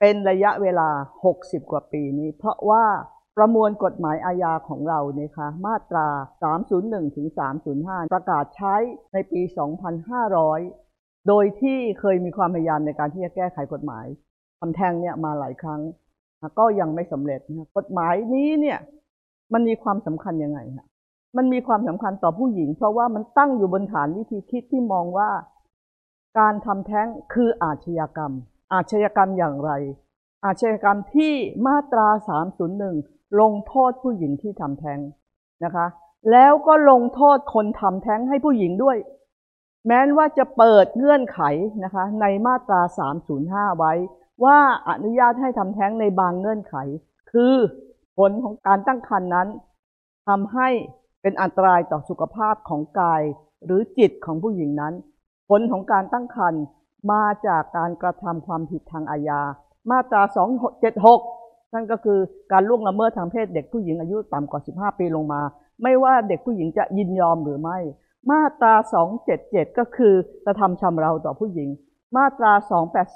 [0.00, 0.90] เป็นระยะเวลา
[1.30, 2.84] 60 กว่าปีนี้ เพราะว่า
[3.36, 6.08] ประมวลกฎหมายอาญาของเราเนี่คะมาตรา
[6.62, 7.28] 301ถึง
[7.70, 8.76] 305 ประกาศใช้
[9.12, 9.40] ในปี
[10.54, 14.06] 2500 โดยที่เคยมีความพยายามในการที่จะแก้ไขกฎหมาย
[14.60, 15.80] ทำแท้งเนี่ยมาหลายครั้ง
[16.58, 18.78] ก็ยังไม่สำเร็จนะกฎหมายนี้เนี่ย
[19.52, 20.86] มันมีความสำคัญยังไงฮะ
[21.36, 25.30] มันมีความสำคัญต่อผู้หญิง เพราะว่ามันตั้งอยู่บนฐานวิธีคิดที่มองว่า
[26.38, 28.32] การทำแท้งคืออาชญากรรม
[28.72, 29.70] อาชญากรรมอย่างไร
[30.44, 31.34] อาชญากรรมที่
[31.66, 32.08] มาตรา
[32.74, 34.98] 301 ลงโทษผู้หญิงที่ทำแท้ง
[35.64, 35.86] นะคะ
[36.30, 38.96] แล้วก็ลงโทษคนทำแท้งให้ผู้หญิงด้วย
[39.86, 41.40] แม้ว่าจะเปิดเงื่อนไข
[41.84, 42.80] นะคะ ในมาตรา
[43.30, 43.92] 305 ไว้
[44.44, 46.74] ว่าอนุญาตให้ทำแท้งในบางเงื่อนไข
[47.32, 47.54] คือ
[48.18, 49.48] ผลของการตั้งครรภ์นั้น
[50.28, 50.68] ทำให้
[51.22, 53.22] เป็นอันตรายต่อสุขภาพของกาย
[53.64, 54.94] หรือจิตของผู้หญิงนั้น
[55.48, 56.62] ผลของการตั้งครรภ์
[57.12, 59.40] มาจากการกระทำความผิดทางอาญา
[59.90, 60.22] มาตรา
[60.98, 62.18] 276 นั่นก็คือ
[62.52, 65.40] การล่วงละเมิดทางเพศเด็กผู้หญิงอายุต่ำกว่า 15 ปีลงมา
[65.82, 67.78] ไม่ว่าเด็กผู้หญิงจะยินยอมหรือไม่
[68.30, 68.74] มาตรา
[69.26, 71.68] 277 ก็คือกระทำชำเราต่อผู้หญิง
[72.16, 72.52] มาตรา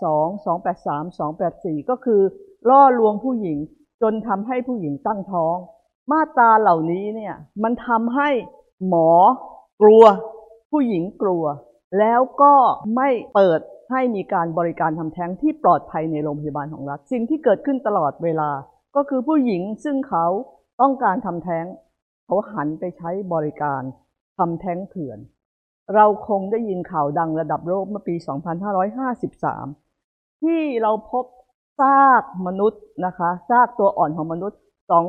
[0.07, 2.22] 282 283 284 ก็คือ
[2.68, 3.59] ล่อลวงผู้หญิง
[4.02, 5.57] จนทำให้ผู้หญิงตั้งท้อง
[6.12, 8.30] มาตราเหล่านี้เนี่ยมันทำให้
[8.88, 9.11] หมอ
[9.83, 10.04] กลัว
[10.70, 11.44] ผู้หญิงกลัว
[11.98, 12.54] แล้วก็
[12.96, 18.50] ไม่เปิดให้มีการบริการทำแท้งที่ปลอดภัยในโรงพยาบาลของรัฐ สิ่งที่เกิดขึ้นตลอดเวลา
[18.96, 20.26] ก็คือผู้หญิงซึ่งเขา
[20.80, 21.64] ต้องการทำแท้ง
[22.26, 23.83] เขาหันไปใช้บริการ
[24.38, 25.18] ทำแท้งเถื่อน
[25.94, 28.14] เราคงได้ยินข่าวดังระดับโลกเมื่อปี
[29.68, 31.25] 2553 ที่เราพบ
[31.81, 34.59] ซากมนุษย์นะคะซากตัวอ่อนของมนุษย์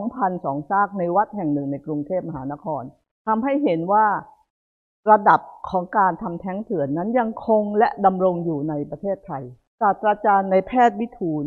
[0.05, 2.83] 2,002 ซากในวัดแห่งหนึ่งในกรุงเทพมหานคร
[3.27, 4.05] ทำให้เห็นว่า
[5.11, 9.43] ระดับของการทำแท้งเถื่อนนั้นยังคงและดำรงอยู่ในประเทศไทย
[9.81, 11.45] ศาสตราจารย์ในแพทย์วิทูล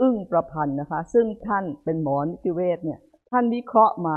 [0.00, 4.16] อึ้งประพันธ์นะคะ ซึ่งท่านเป็นหมอนิติเวชเนี่ย ท่านวิเคราะห์มา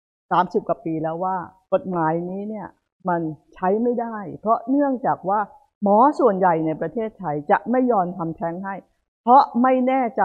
[0.00, 1.36] 30 กว่าปีแล้วว่า
[1.72, 2.66] กฎหมายนี้เนี่ย
[3.08, 3.20] มัน
[3.54, 5.40] ใช้ไม่ได้ เพราะเนื่องจากว่า
[5.82, 8.74] หมอส่วนใหญ่ในประเทศไทยจะไม่ยอมทำแท้งให้
[9.22, 10.24] เพราะไม่แน่ใจ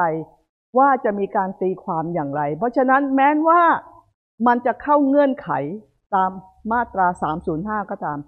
[0.77, 3.61] ว่าจะมีการตีความอย่างไร เพราะฉะนั้นแม้ว่า
[4.47, 5.49] มันจะเข้าเงื่อนไข
[6.15, 6.31] ตาม
[6.71, 7.07] มาตรา
[7.49, 8.19] 305 ก็ตาม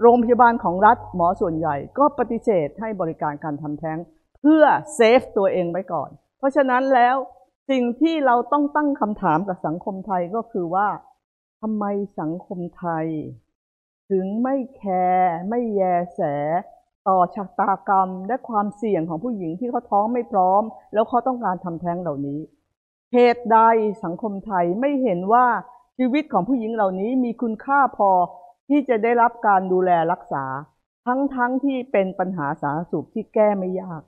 [0.00, 3.98] โรงพยาบาลของรัฐหมอส่วนใหญ่ก็ปฏิเสธให้บริการการทำแท้ง
[4.40, 7.16] เพื่อเซฟตัวเองไว้ก่อน เพราะฉะนั้นแล้ว
[7.70, 10.88] สิ่งที่เราต้องตั้งคำถามกับสังคมไทยก็คือว่า
[11.60, 11.84] ทำไม
[12.20, 13.06] สังคมไทย
[14.12, 15.82] ถึงไม่แคร์ไม่แย
[16.14, 16.20] แส
[17.08, 22.40] ต่อชะตากรรมและความเสี่ยงของผู้หญิงที่เขาท้องไม่พร้อม แล้วเขาต้องการทำแท้งเหล่านี้
[23.12, 23.58] เหตุใด
[24.04, 25.46] สังคมไทยไม่เห็นว่า
[25.98, 28.10] ชีวิตของผู้หญิงเหล่านี้มีคุณค่าพอ
[28.68, 30.44] ที่จะได้รับการดูแลรักษา
[31.06, 34.02] ทั้งๆทที่เป็นปัญหาสาธารณสุขที่แก้ไม่ยาก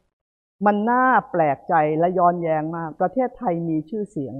[0.66, 4.34] มันน่าแปลกใจและย้อนแย้งมาก ประเทศไทยมีชื่อเสียง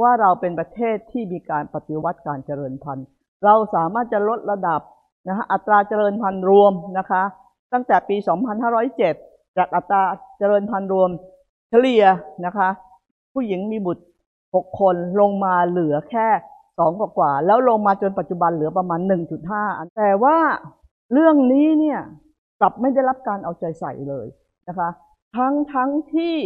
[0.00, 3.06] ว่าเราเป็นประเทศที่มีการปฏิวัติการเจริญพันธุ์
[3.44, 4.80] เราสามารถจะลดระดับ
[5.28, 7.22] นะฮะอัตราเจริญพันธุ์รวมนะคะ
[7.72, 8.16] ตั้งแต่ปี
[8.86, 10.02] 2507 จากอัตรา
[10.38, 11.10] เจริญพันธุ์รวม
[11.70, 12.04] เฉลี่ย
[12.46, 12.68] นะคะ
[13.32, 14.04] ผู้หญิงมีบุตร
[14.44, 16.28] 6 คนลงมาเหลือแค่
[16.78, 19.00] สองกว่า แล้วลงมาจนปัจจุบันเหลือประมาณ
[19.40, 20.38] 1.5อันแต่ว่า
[21.12, 22.00] เรื่องนี้เนี่ย
[22.60, 24.26] กลับไม่ได้รับการเอาใจใส่เลย
[24.68, 24.88] นะคะ
[25.36, 26.36] ทั้งทั้งที่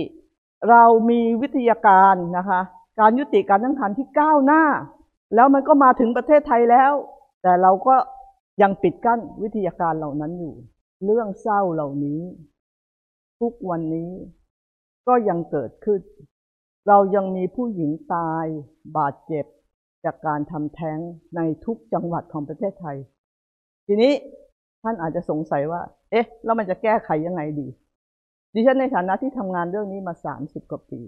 [0.70, 2.60] เรามีวิทยาการนะคะ
[3.00, 4.64] การยุติการตั้งครรภ์ที่ก้าวหน้า
[5.34, 6.92] แล้วมันก็มาถึงประเทศไทยแล้ว
[7.42, 7.96] แต่เราก็
[8.62, 10.54] ยังปิดกั้นวิทยาการเหล่านั้นอยู่
[11.04, 12.20] เรื่องเศร้าเหล่านี้
[13.40, 14.10] ทุกวันนี้
[15.08, 16.00] ก็ยังเกิดขึ้น
[16.88, 18.46] เรายังมีผู้หญิงตาย
[18.96, 19.46] บาดเจ็บ
[20.04, 20.98] จากการทำแท้ง
[21.36, 22.96] ในทุกจังหวัดของประเทศไทย
[23.86, 24.12] ทีนี้
[24.82, 27.68] ท่านอาจจะสงสัยว่า เอ๊ะ แล้วมันจะแก้ไขยังไงดี
[28.54, 31.00] ดิฉันในฐานะที่ทำงานเรื่องนี้มาสามสิบกว่าปี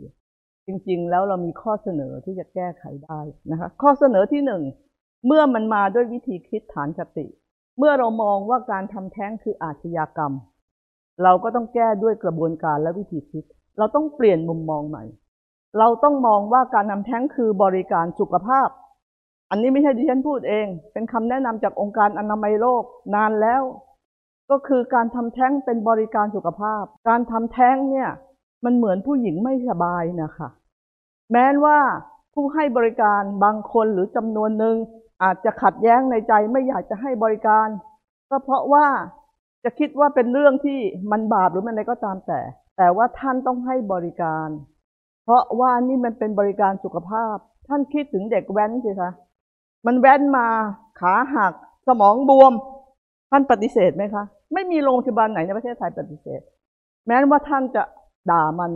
[0.67, 4.63] จริงๆ แล้วเรามีข้อเสนอที่จะแก้ไขได้นะคะ ข้อเสนอที่หนึ่ง
[5.27, 7.27] เมื่อมันมาด้วยวิธีคิดฐานคติ
[7.79, 10.33] เมื่อเรามองว่าการทำแท้งคืออาชญากรรม
[11.23, 13.45] เราก็ต้องแก้ด้วยกระบวนการและวิธีคิด
[13.79, 15.05] เราต้องเปลี่ยนมุมมองใหม่
[15.79, 18.69] เราต้องมองว่าการทำแท้งคือบริการสุขภาพ
[19.51, 22.83] อันนี้ไม่ใช่ดิฉันพูดเอง เป็นคำแนะนำจากองค์การอนามัยโลก
[23.15, 23.63] นานแล้ว
[24.51, 28.09] ก็คือการทำแท้งเป็นบริการสุขภาพ การทำแท้งเนี่ย
[28.65, 30.49] มันเหมือนผู้หญิงไม่สบายนะคะ
[31.33, 31.79] แม้ว่า
[32.35, 34.77] ผู้ให้บริการบางคนหรือจำนวนหนึ่ง
[35.23, 37.69] อาจจะขัดแย้งในใจไม่อยากจะให้บริการ
[38.31, 38.87] ก็เพราะว่า
[39.65, 42.41] จะคิดว่าเป็นเรื่องที่มันบาปหรือมันอะไรก็ตามแต่
[42.77, 44.49] แต่ว่าท่านต้องให้บริการ
[45.25, 47.37] เพราะว่านี่มันเป็นบริการสุขภาพ
[47.69, 49.11] ท่านคิดถึงเด็กแว้นสิคะ
[49.87, 50.47] มันแว้นมา
[51.01, 51.53] ขาหัก
[51.89, 52.53] สมองบวม
[53.31, 56.41] ท่านปฏิเสธไหมคะ ไม่มีโรงพยาบาลไหนในประเทศไทยปฏิเสธ
[57.07, 57.83] แม้ว่าท่านจะ
[58.31, 58.73] ด่ามัน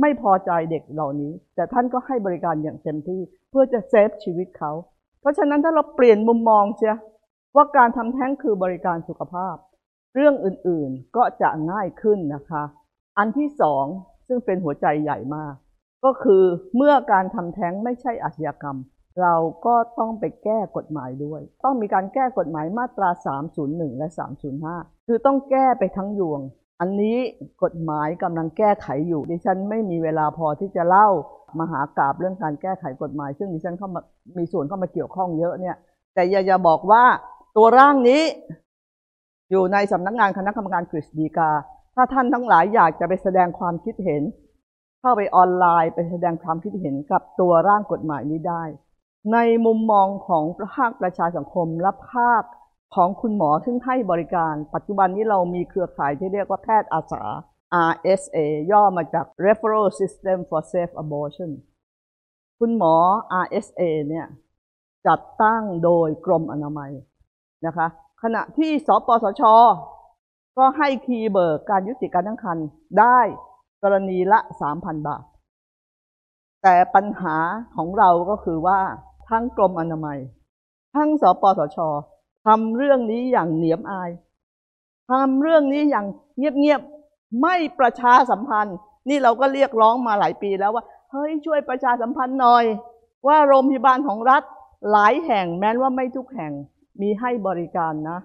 [0.00, 4.72] ไม่พอใจเด็กเหล่านี้ แต่ท่านก็ให้บริการอย่างเต็มที่เพื่อจะเซฟชีวิตเขา
[5.24, 6.96] เพราะฉะนั้นถ้าเราเปลี่ยนมุมมองเชีย
[7.56, 9.56] ว่าการทำแท้งคือบริการสุขภาพ
[10.14, 12.62] เรื่องอื่นๆก็จะง่ายขึ้นนะคะ
[13.18, 13.84] อันที่สอง
[14.28, 15.54] ซึ่งเป็นหัวใจใหญ่มาก
[16.04, 16.44] ก็คือ
[16.76, 18.78] เมื่อการทำแท้งไม่ใช่อาชญากรรม
[19.22, 19.34] เรา
[19.66, 23.10] ก็ต้องไปแก้กฎหมายด้วย ต้องมีการแก้กฎหมายมาตรา
[23.54, 24.08] 301 และ
[24.58, 26.40] 305 คือต้องแก้ไปทั้งยวง
[26.80, 27.16] อันนี้
[27.62, 31.08] กฎหมายกำลังแก้ไขอยู่ ดิฉันไม่มีเวลาพอที่จะเล่า
[31.60, 34.00] มหากราบเรื่องการแก้ไขกฎหมาย ซึ่งดิฉันเข้ามา
[34.38, 35.76] มีส่วนเข้ามาเกี่ยวข้องเยอะเนี่ย
[36.14, 37.04] แต่อย่าอย่าบอกว่า
[37.56, 38.22] ตัวร่างนี้
[39.50, 41.50] อยู่ในสำนักงานคณะกรรมการกฤษฎีกา
[41.94, 44.22] ถ้าท่านทั้งหลายอยากจะไปแสดงความคิดเห็น
[45.00, 48.62] เข้าไปออนไลน์ไปแสดงความคิดเห็นกับตัวร่างกฎหมายนี้ได้
[49.32, 52.42] ในมุมมองของภาคประชาสังคมและภาค
[52.94, 57.22] ของคุณหมอซึ่งให้บริการ ปัจจุบันนี้เรามีเครือข่ายที่เรียกว่าแพทย์อาสา
[57.90, 58.38] RSA
[58.70, 61.50] ย่อมาจาก Referral System for Safe Abortion
[62.58, 62.94] คุณหมอ
[63.44, 64.26] RSA เนี่ย
[65.06, 66.92] จัดตั้งโดยกรมอนามัย
[67.66, 67.86] นะคะ
[68.22, 69.42] ขณะที่สปสช
[70.58, 72.66] ก็ให้คีย์เบิกการยุติการตั้งครรภ์
[73.00, 73.18] ได้
[73.82, 74.40] กรณีละ
[74.72, 75.24] 3,000 บาท
[76.62, 77.36] แต่ปัญหา
[77.76, 78.80] ของเราก็คือว่า
[79.28, 80.18] ทั้งกรมอนามัย
[80.94, 81.78] ทั้งสปสช
[82.46, 84.10] ทำเรื่องนี้อย่างเหนียมอาย
[85.10, 86.06] ทำเรื่องนี้อย่าง
[86.38, 88.76] เงียบๆไม่ประชาสัมพันธ์
[89.08, 92.64] นี่เราก็เรียกร้องมาหลายปีแล้วว่าเฮ้ยช่วยประชาสัมพันธ์หน่อย
[93.28, 94.42] ว่าโรงพยาบาลของรัฐ
[94.90, 96.52] หลายแห่งแม้ว่าไม่ทุกแห่ง
[97.00, 98.18] มีให้บริการนะ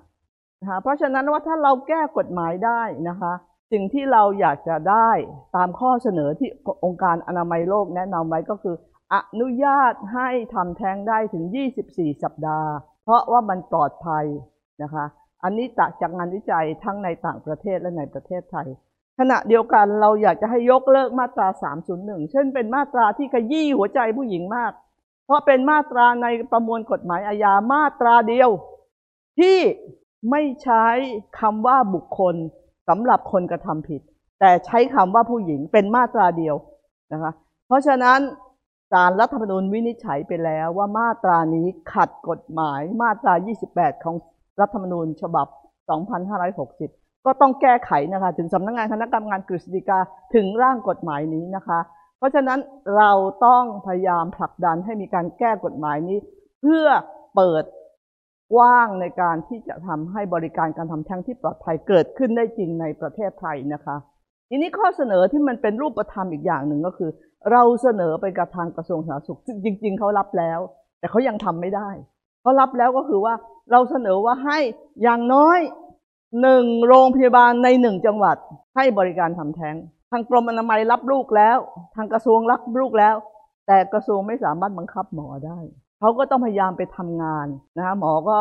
[0.62, 3.34] นะคะเพราะฉะนั้นว่าถ้าเราแก้กฎหมายได้นะคะ
[3.72, 5.10] สิ่งที่เราอยากจะได้
[5.56, 6.50] ตามข้อเสนอที่
[6.86, 8.76] องค์การอนามัยโลกแนะนำไว้ก็คือ
[9.14, 11.44] อนุญาตให้ทำแท้งได้ถึง
[11.84, 12.72] 24 สัปดาห์
[13.10, 14.26] ราะว่ามันปลอดภัย
[14.84, 15.06] นะคะ
[15.44, 18.68] อันนี้จากจากงานวิจัยทั้งในต่างประเทศและในประเทศไทย
[19.20, 21.48] ขณะเดียวกันเราอยากจะให้ยกเลิกมาตรา
[21.90, 24.72] 301 เช่นเป็นมาตราที่ขยี้หัวใจผู้หญิงมาก
[25.26, 28.50] เพราะเป็นมาตราในประมวลกฎหมายอาญามาตราเดียว
[29.40, 29.58] ที่
[30.32, 30.86] ไม่ใช้
[31.40, 32.36] คำว่าบุคคล
[32.90, 34.02] สำหรับคนกระทำผิด
[34.40, 36.56] แต่ใช้คำว่าผู้หญิงเป็นมาตราเดียว
[37.14, 37.32] นะคะ
[37.68, 38.20] เพราะฉะนั้น
[38.92, 43.34] ศาลรัฐธรรมนูญวินิจฉัยไปแล้วว่ามาตรานี้ขัดกฎหมายมาตรา
[43.70, 44.16] 28 ของ
[44.62, 45.48] รัฐธรรมนูญฉบับ
[46.36, 50.00] 2560 ก็ต้องแก้ไขนะคะ ถึงสำนักงานคณะกรรมการกฤษฎีกา
[50.36, 51.80] ถึงร่างกฎหมายนี้นะคะ
[52.18, 52.60] เพราะฉะนั้น
[52.98, 53.12] เรา
[53.46, 56.18] ต้องพยายามผลักดันให้มีการแก้กฎหมายนี้
[56.62, 56.88] เพื่อ
[57.36, 57.64] เปิด
[58.54, 63.96] กว้างในการที่จะทำให้บริการการทำแท้งที่ปลอดภัยเกิดขึ้นได้จริงในประเทศไทยนะคะ
[64.50, 67.10] ทีนี้ข้อเสนอที่มันเป็นรูปธรรมอีกอย่างหนึ่งก็คือ
[67.52, 70.60] เราเสนอไปกับทางกระทรวงสาธารณสุขซึ่งจริง ๆเขารับแล้ว
[71.00, 71.90] แต่เขายังทำไม่ได้
[72.42, 73.34] เขารับแล้วก็คือว่า
[73.72, 74.60] เราเสนอว่าให้
[75.04, 75.60] อย่างน้อย
[76.42, 78.38] หนึ่งโรงพยาบาลในหนึ่งจังหวัด
[78.76, 79.76] ให้บริการทำแท้ง
[80.12, 81.58] ทางกรมอนามัยรับลูกแล้ว
[81.96, 83.16] ทางกระทรวงรับลูกแล้ว
[83.68, 85.60] แต่กระทรวงไม่สามารถบังคับหมอได้
[86.00, 87.48] เขาก็ต้องพยายามไปทำงาน
[87.78, 88.40] นะคะหมอก็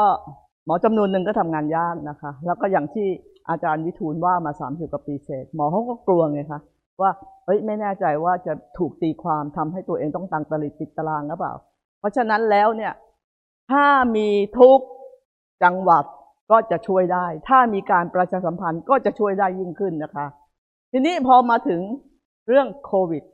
[0.64, 3.06] หมอจำนวนหนึ่งก็ทำงานยากนะคะ แล้วก็อย่างที่
[3.50, 6.60] อาจารย์วิทูลว่ามาสามสิบกว่าปีเศษหมอเขาก็กลัวไงคะ
[7.00, 7.10] ว่า
[7.48, 11.54] เฮ้ยไม่แน่ใจว่าจะถูกตีความทำให้ตัวเองต้องตังตลิดติดตารางหรือเปล่า
[11.98, 12.92] เพราะฉะนั้นแล้วเนี่ย
[13.70, 14.78] ถ้ามีทุก
[15.64, 16.04] จังหวัด
[16.50, 20.26] ก็จะช่วยได้ ถ้ามีการประชาสัมพันธ์ก็จะช่วยได้ยิ่งขึ้นนะคะ
[20.92, 21.80] ทีนี้พอมาถึง
[22.48, 23.24] เรื่องโควิด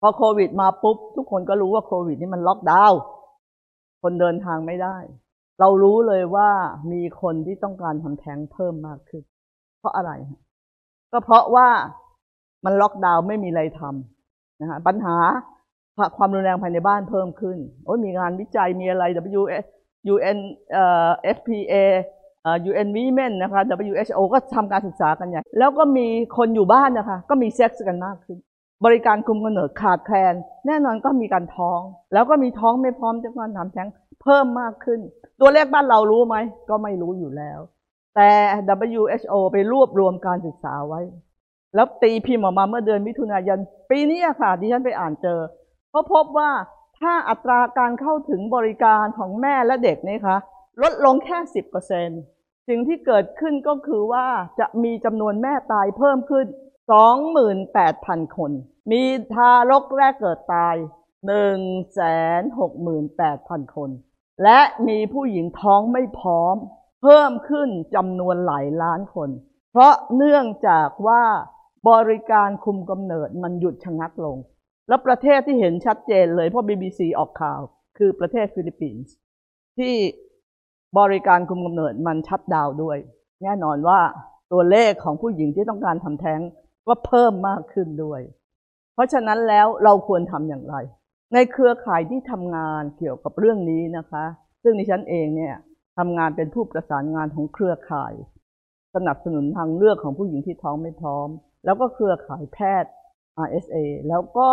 [0.00, 3.00] พอโควิดมาปุ๊บ ทุกคนก็รู้ว่าโควิดนี่มันล็อกดาวน์
[4.02, 4.96] คนเดินทางไม่ได้
[5.60, 6.50] เรารู้เลยว่า
[6.92, 9.22] มีคนที่ต้องการทำแท้งเพิ่มมากขึ้น
[9.78, 10.12] เพราะอะไร
[11.12, 11.68] ก็เพราะว่า
[12.64, 15.16] มันล็อกดาวน์ไม่มีอะไรทำนะฮะปัญหา
[16.16, 19.04] ความรุนแรงภายในบ้านเพิ่มขึ้นโอ้ยมีงานวิจัยมีอะไร
[19.38, 19.42] W
[20.14, 20.38] UN
[20.72, 21.74] เอ่อ FPA
[22.42, 28.38] เอ่อ UN Women นะคะ WHO ก็ทำการศึกษากันใหญ่แล้วก็มีคนอยู่บ้านนะคะ ก็มีเซ็กซ์กันมากขึ้น
[28.84, 30.34] บริการคุมกำเนิดขาดแคลน
[30.66, 31.80] แน่นอนก็มีการท้อง
[32.12, 33.88] แล้วก็มีท้องไม่พร้อมจะมาทำแท้ง
[34.22, 35.00] เพิ่มมากขึ้น
[35.40, 36.36] ตัวเลขบ้านเรารู้ไหม
[36.68, 37.60] ก็ไม่รู้อยู่แล้ว
[38.16, 38.30] แต่
[38.96, 41.00] WHO ไปรวบรวมการศึกษาไว้
[41.76, 43.58] แล้วตีพิมพ์ออกมาเมื่อเดือนมิถุนายน
[43.90, 45.40] ปีนี้ค่ะดิฉันไปอ่านเจอ
[45.90, 46.50] เขาพบว่า
[47.00, 50.36] ถ้าอัตราการเข้าถึงบริการของแม่และเด็กนี่คะ
[50.82, 52.08] ลดลงแค่สิบเปอร์เซ็น
[52.68, 54.26] สิ่งที่เกิดขึ้นก็คือว่า
[54.60, 56.46] จะมีจำนวนแม่ตายเพิ่มขึ้น
[57.60, 58.50] 28,000 คน
[58.92, 59.02] มี
[59.34, 60.76] ทารกแรกเกิดตาย
[62.84, 63.90] 168,000 คน
[64.42, 66.56] และมีผู้หญิงท้องไม่พร้อม
[67.02, 69.30] เพิ่มขึ้นจำนวนหลายล้านคน
[69.72, 71.24] เพราะเนื่องจากว่า
[71.88, 74.36] บริการคุมกำเนิดมันหยุดชะงักลง
[74.88, 77.60] แล้วประเทศที่เห็นชัดเจนเลยเพราะ BBC ออกข่าว
[77.98, 79.12] คือประเทศฟิลิปปินส์
[79.78, 79.94] ที่
[80.98, 82.98] บริการคุมกำเนิดมันชัดดาวด้วย
[83.42, 84.00] แน่นอนว่า
[84.52, 86.40] ตัวเลขของผู้หญิงที่ต้องการทำแท้ง
[86.88, 88.20] ก็เพิ่มมากขึ้นด้วย
[88.94, 90.74] เพราะฉะนั้นแล้วเราควรทำอย่างไร
[91.34, 94.24] ในเครือข่ายที่ทำงานเกี่ยวกับเรื่องนี้นะคะ
[94.62, 95.54] ซึ่งดิฉันเองเนี่ย
[95.98, 98.12] ทำงานเป็นผู้ประสานงานของเครือข่าย
[98.94, 101.28] สนับสนุนทางเลือกของผู้หญิงที่ท้องไม่พร้อม
[101.66, 102.90] แล้วก็เครือข่ายแพทย์
[103.46, 103.76] RSA
[104.08, 104.48] แล้วก็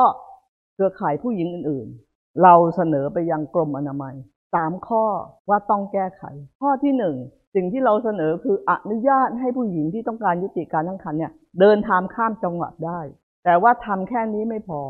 [0.74, 4.16] เครือข่ายผู้หญิงอื่นๆ เราเสนอไปยังกรมอนามัย
[4.54, 5.06] สามข้อ
[5.50, 6.24] ว่าต้องแก้ไข
[6.60, 7.16] ข้อที่หนึ่ง
[7.56, 13.00] สิ่งที่เราเสนอคืออนุญาตให้ผู้หญิงที่ต้องการยุติการตั้งครรภ์เนี่ยเดินทางข้ามจังหวัดได้
[13.46, 14.82] แต่ว่าทำแค่นี้ไม่พอ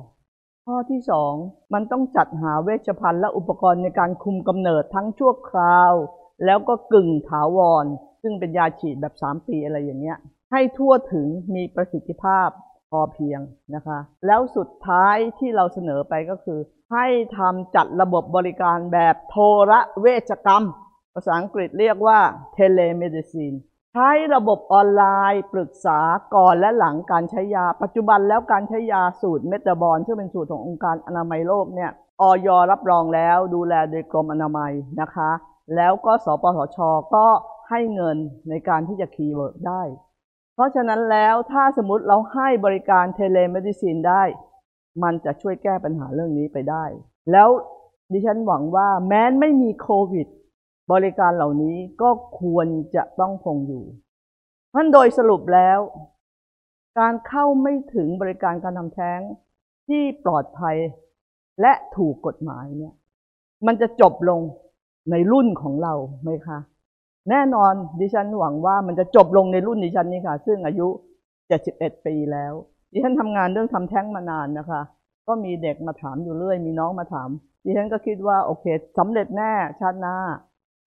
[0.65, 1.33] ข้อที่สอง
[1.73, 5.93] มันต้องจัดหาเวชภัณฑ์และอุปกรณ์ในการคุมกำเนิดทั้งชั่วคราว
[6.45, 7.86] แล้วก็กึ่งถาวร
[8.21, 10.17] ซึ่งเป็นยาฉีดแบบ 3 ปีอะไรอย่างเงี้ย
[10.54, 12.50] ให้ทั่วถึงมีประสิทธิภาพ
[12.92, 13.39] พอเพียง
[13.76, 16.60] นะคะ แล้วสุดท้ายที่เราเสนอไปก็คือ
[16.94, 20.63] ให้ทำจัดระบบบริการแบบโทรเวชกรรม
[21.13, 22.20] ภาษาอังกฤษเรียกว่า
[22.58, 23.58] telemedicine
[23.94, 26.00] ใช้ระบบออนไลน์ปรึกษา
[26.36, 35.32] ก่อนและหลังการใช้ยา ปัจจุบันแล้วการใช้ยาสูตรเมดาบอนซึ่งเป็นสูตรขององค์การอนามัยโลกเนี่ยออยรับรองแล้วดูแลโดยกรมอนามัยนะคะ
[35.76, 36.78] แล้วก็สปสช
[37.16, 37.28] ก็
[37.70, 38.18] ให้เงิน
[38.50, 39.82] ในการที่จะ key เบิกได้
[40.54, 44.24] เพราะฉะนั้นแล้วถ้าสมมติเราให้บริการ telemedicine ได้
[45.04, 46.86] มันจะช่วยแก้ปัญหาเรื่องนี้ไปได้
[47.32, 47.50] แล้ว
[48.12, 50.28] ดิฉันหวังว่าแม้ไม่มีโควิด
[50.94, 52.10] บริการเหล่านี้ก็
[52.42, 53.84] ควรจะต้องคงอยู่
[54.74, 55.80] ท่านโดยสรุปแล้ว
[57.00, 59.20] การเข้าไม่ถึงบริการการทำแท้ง
[59.88, 60.78] ที่ปลอดภัย
[61.62, 62.94] และถูกกฎหมายเนี่ย
[63.66, 64.39] มันจะจบลง
[65.12, 66.58] ในรุ่นของเราไหมคะ
[67.29, 70.88] แน่นอนดิฉันหวังว่ามันจะจบลงในรุ่นดิฉันนี่ค่ะ ซึ่งอายุ
[71.47, 72.53] 71 ปีแล้ว
[72.93, 74.81] ดิฉันทำงานเรื่องทำแท้งมานานนะคะ
[75.27, 77.29] ก็มีเด็กมาถามอยู่เรื่อย มีน้องมาถาม
[77.65, 78.65] ดิฉันก็คิดว่าโอเค
[78.97, 80.17] สำเร็จแน่ชาติหน้า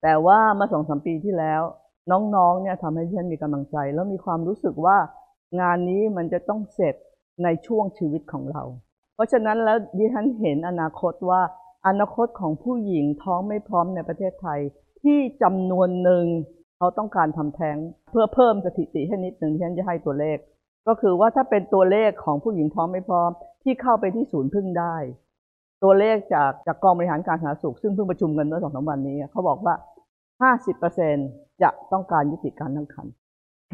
[0.03, 1.61] แต่ว่ามาสองสามปีที่แล้ว
[2.11, 4.97] น้องๆเนี่ยทำให้ดิฉันมีกำลังใจ แล้วมีความรู้สึกว่า
[5.61, 6.95] งานนี้มันจะต้องเสร็จ
[7.43, 8.63] ในช่วงชีวิตของเรา
[9.15, 11.41] เพราะฉะนั้นแล้วดิฉันเห็นอนาคตว่า
[11.87, 14.59] อนาคตของผู้หญิงท้องไม่พร้อมในประเทศไทย
[15.03, 16.25] ที่จำนวนหนึ่ง
[16.77, 17.77] เขาต้องการทำแท้ง
[18.11, 20.37] เพื่อเพิ่มสถิติให้นิดหนึ่งที่ฉันจะให้ตัวเลข
[20.87, 23.29] ก็คือว่าถ้าเป็นตัวเลขของผู้หญิงท้องไม่พร้อม
[23.63, 24.95] ที่เข้าไปที่ศูนย์พึ่งได้
[25.83, 29.75] ตัวเลขจากจากกองบริหารการสาธารณสุข ซึ่งเพิ่งประชุมกันเมื่อสองสามวันนี้เขาบอกว่า
[30.67, 33.13] 50%จะต้องการยุติการตั้งครรภ์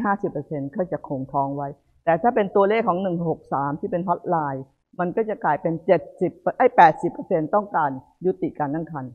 [0.07, 1.67] 50%ก็จะคงท้องไว้
[2.05, 2.99] แต่ถ้าเป็นตัวเลขของ
[3.39, 4.63] 163 ที่เป็นฮอตไลน์
[4.99, 5.73] มันก็จะกลายเป็น
[6.15, 6.67] 70ไอ้
[7.09, 7.91] 80%ต้องการ
[8.25, 9.11] ยุติการตั้งครรภ์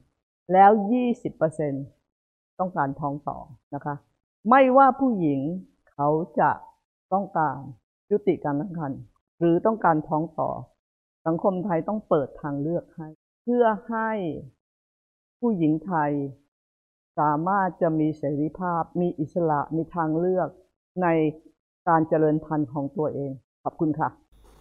[0.53, 0.71] แล้ว
[1.37, 1.98] 20%
[2.61, 3.39] ต้องการท้องต่อ
[3.75, 3.95] นะคะ
[4.51, 5.41] ไม่ว่าผู้หญิง
[5.93, 6.09] เขา
[6.41, 6.51] จะ
[7.13, 7.59] ต้องการ
[8.11, 9.01] ยุติการตั้งครรภ์
[9.39, 10.51] หรือต้องการท้องต่อ
[11.27, 13.09] สังคมไทยต้องเปิดทางเลือกให้
[13.43, 14.11] เพื่อให้
[15.41, 16.13] ผู้หญิงไทย
[17.19, 20.49] สามารถจะมีเสรีภาพ มีอิสระมีทางเลือก
[21.03, 21.07] ใน
[21.89, 23.31] การเจริญพันธุ์ของตัวเอง
[23.65, 24.09] ขอบคุณค่ะ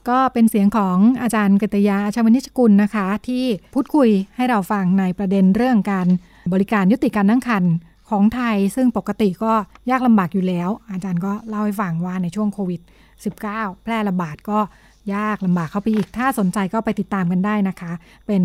[0.10, 6.08] ก็เป็นเสียงของอาจารย์กตยาชาวนิชกุลนะคะ ที่พูดคุยให้เราฟังในประเด็นเรื่องการ
[6.54, 7.74] บริการยุติการตั้งครรภ์
[8.10, 9.54] ของไทยซึ่งปกติก็
[9.90, 12.82] ยากลำบากอยู่แล้ว อาจารย์ก็เล่าให้ฟังว่าในช่วงโควิด
[13.32, 14.60] -19 แพร่ระบาดก็
[15.16, 17.92] ยากลำบากเข้าไปอีก ถ้าสนใจก็ไปติดตามกันได้นะคะ
[18.28, 18.44] เป็น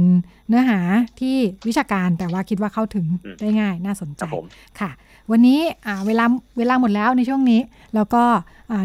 [0.48, 0.78] เนื้อหา
[1.20, 1.36] ที่
[1.68, 3.06] วิชาการแต่ว่าคิดว่าเข้าถึง
[3.40, 4.46] ได้ง่ายน่าสนใจครับผม
[4.80, 4.90] ค่ะ
[5.30, 5.60] วันนี้
[6.06, 6.24] เวลา
[6.58, 7.60] เวลาหมดแล้วในช่วงนี้
[7.94, 8.22] แล้วก็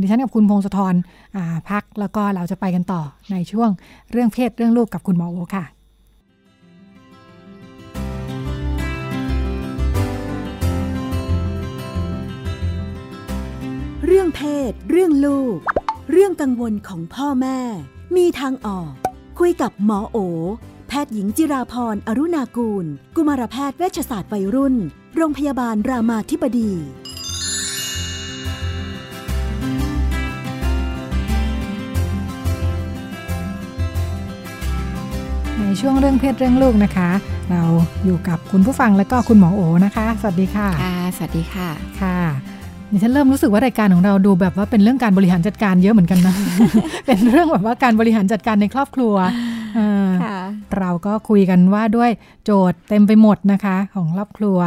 [0.02, 0.96] ดิฉันกับคุณพงศธร
[1.70, 3.70] พักแล้วก็เราจะไปกันต่อในช่วง
[4.12, 5.66] เรื่องเพศเรื่องลูกกับคุณหมอโอค่ะ
[14.20, 15.58] รื่องเพศ เรื่องลูก
[16.12, 17.60] เรื่องกังวลของพ่อแม่
[18.16, 18.92] มีทางออก
[19.40, 20.18] คุยกับหมอโอ
[20.88, 24.76] แพทย์หญิงจิราพรอรุณากูล กุมารแพทย์เวชศาสตร์วัยรุ่น
[25.16, 26.72] โรงพยาบาลรามาธิบดี
[35.60, 37.10] ในช่วงเรื่องเพศเรื่องลูกนะคะ
[37.52, 37.64] เรา
[38.06, 41.70] อยู่กับคุณผู้ฟังและก็คุณหมอโอนะคะ สวัสดีค่ะ ค่ะ สวัสดีค่ะ
[42.04, 42.18] ค่ะ
[42.92, 46.36] ดิฉันเริ่มรู้สึกว่ารายการของเราดูแบบว่าเป็นเรื่องการบริหารจัดการเยอะเหมือนกันนะ
[47.06, 49.16] เป็นเรื่องแบบว่าการบริหารจัดการในครอบครัว
[50.78, 52.12] เราก็คุยกันว่าด้วย
[52.46, 54.58] โจทย์เต็มไปหมดนะคะ ของครอบครัว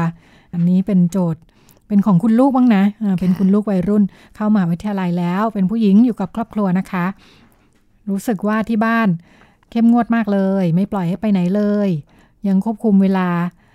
[0.52, 1.40] อันนี้เป็นโจทย์
[1.88, 2.84] เป็นของคุณลูกบ้างนะ
[3.20, 4.04] เป็นคุณลูกวัยรุ่น
[4.36, 7.06] เข้ามหาวิทยาลัยแล้ว เป็นผู้หญิงอยู่กับครอบครัวนะคะ
[8.10, 9.08] รู้สึกว่าที่บ้าน
[9.70, 11.88] เข้มงวดมากเลย ไม่ปล่อยให้ไปไหนเลย
[12.48, 13.28] ยังควบคุมเวลา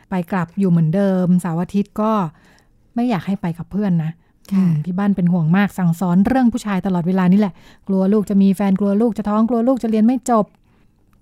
[0.10, 2.12] ไปกลับอยู่เหมือนเดิมเสาร์อาทิตย์ก็
[2.96, 4.12] ไม่อยากให้ไปกับเพื่อนนะ
[4.86, 7.54] ที่บ้านเป็นห่วงมากสั่งสอนเรื่องผู้ชายตลอดเวลานี่แหละ
[7.88, 10.46] กลัวลูกจะมีแฟนกลัวลูกจะท้องกลัวลูกจะเรียนไม่จบ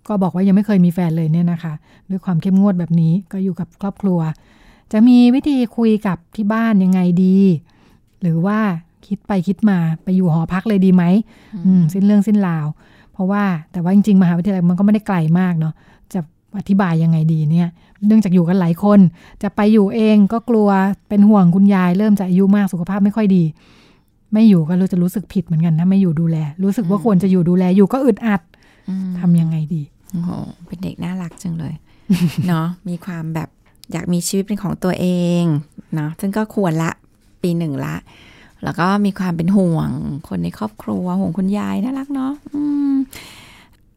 [0.07, 1.73] ก็บอกว่ายังไม่เคยมีแฟนเลยเนี่ยนะคะ
[2.09, 4.19] ด้วยความเข้มงวดแบบนี้ก็อยู่กับครอบครัว
[4.91, 7.37] จะมีวิธีคุยกับที่บ้านยังไงดี
[8.21, 8.59] หรือว่า
[9.07, 11.03] คิดไปคิดมาไปอยู่หอพักเลยดีไหม
[11.65, 12.67] อืมสิ้นเรื่องสิ้นราว
[13.13, 15.92] เพราะว่าแต่ว่าจริงๆมหาวิทยาลัยมันก็ไม่ได้ไกลมากเนาะจะ
[16.57, 17.69] อธิบายยังไงดีเนี่ย
[18.07, 18.99] เนื่องจากอยู่กันหลายคน
[19.43, 20.69] จะไปอยู่เองก็กลัว
[21.09, 23.43] เป็นห่วงคุณยาย เริ่มจะอายุมากสุขภาพไม่ค่อยดี
[24.33, 28.41] ไม่อยู่ก็รู้จะรู้สึกผิดเหมือนกันถ้าไม่อยู่ดูแล รู้สึกว่าควรจะอยู่ดูแลอยู่ก็อึดอัด
[28.89, 29.81] อืมทำยังไงดี
[30.11, 30.29] โอ้โห
[30.67, 31.73] เป็นเด็กน่ารักจังเลย
[32.47, 33.49] เนาะมีความแบบ
[33.91, 35.07] อยากมีชีวิตเป็นของตัวเอ
[35.41, 35.43] ง
[35.95, 36.91] เนาะซึ่งก็ควรละ
[37.41, 37.95] ปีหนึ่งละ
[38.63, 39.89] แล้วก็มีความเป็นห่วง
[40.27, 42.93] คนในครอบครัวห่วงคุณยายน่ารักเนาะอืม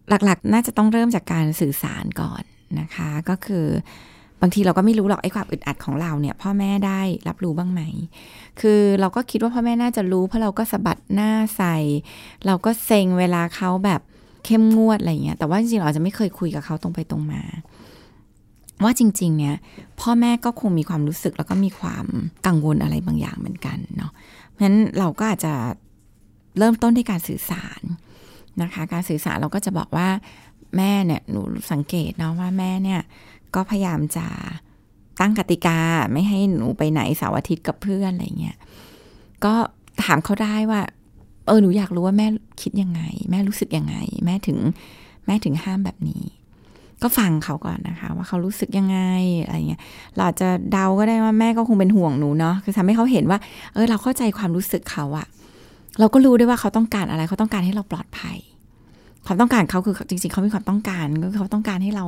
[0.08, 2.42] หลักๆ น่าจะต้องเริ่มจากการสื่อสารก่อน
[2.80, 3.66] นะคะ ก็คือ
[4.40, 7.82] บางทีเราก็ไม่รู้หรอกไอ้ความอึดอัดของเราเนี่ย พ่อแม่ได้รับรู้บ้างไหม
[8.60, 11.76] คือเราก็คิดว่าพ่อแม่น่าจะรู้เพราะเราก็สะบัดหน้าใส่
[12.46, 14.00] เราก็เซ็งเวลาเขาแบบ
[14.44, 17.42] เข้มงวดอะไรเงี้ย แต่ว่าจริงๆเราจจะไม่เคยคุยกับเขาตรงไปตรงมา
[18.84, 19.56] ว่าจริง ๆ เนี่ย
[20.00, 22.06] พ่อแม่ก็คงมีความรู้สึกแล้วก็มีความ
[22.46, 24.12] กังวลอะไรบางอย่างเหมือนกันเนาะ
[24.50, 25.54] เพราะฉะนั้นเราก็อาจจะ
[26.58, 27.82] เริ่มต้นที่การสื่อสาร
[28.62, 30.08] นะคะการสื่อสารเราก็จะบอกว่า
[30.76, 31.40] แม่เนี่ยหนู
[31.72, 33.00] สังเกตเนาะว่าแม่เนี่ย
[33.54, 34.26] ก็พยายามจะ
[35.20, 35.78] ตั้งกติกา
[36.12, 38.56] ไม่ให้หนูไปไหนเสาร์อาทิตย์กับเพื่อนอะไรเงี้ย
[39.44, 39.54] ก็
[40.02, 40.80] ถามเขาได้ว่า
[41.46, 42.26] เออหนูอยากรู้ว่าแม่
[42.62, 44.58] คิดยังไง แม่รู้สึกยังไง แม่ถึง
[45.26, 46.22] แม่ถึงห้ามแบบนี้
[47.02, 48.98] ก็ฟังเขาก่อนนะคะ ว่าเขารู้สึกยังไง
[49.44, 49.80] อะไรเงี้ย
[50.16, 53.38] เราจจะเดาก็ได้ว่าแม่ก็คงเป็นห่วงหนูเนาะคือทำให้เขาเห็นว่า
[53.74, 55.26] เออเราเข้าใจความรู้สึกเขาอะ
[55.98, 58.38] เราก็รู้ได้ว่าเขาต้องการอะไร เขาต้องการให้เราปลอดภัย
[59.26, 62.04] ความต้องการเขาคือจริง ๆ เขามีความต้องการก็คือเขาต้องการให้เรา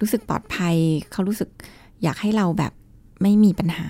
[0.00, 0.74] รู้สึกปลอดภัย
[1.12, 1.48] เขารู้สึก
[2.02, 2.72] อยากให้เราแบบ
[3.22, 3.88] ไม่มีปัญหา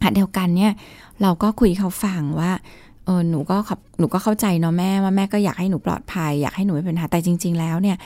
[0.00, 0.72] ขณะเดียวกันเนี่ย
[1.22, 2.52] เราก็คุยเขาฟังว่า
[3.04, 7.96] เออหนูก็ขับหนูก็เข้าใจเนาะแม่ว่าแม่ก็อยากให้หนูปลอดภัย อยากให้หนูไม่เป็นปัญหาแต่จริง ๆ แล้วเนี่ย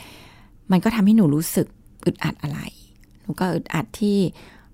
[0.71, 1.67] มันก็ทำให้หนูรู้สึก
[2.05, 2.61] อึดอัดอะไร
[3.23, 4.17] หนูก็อึดอัดที่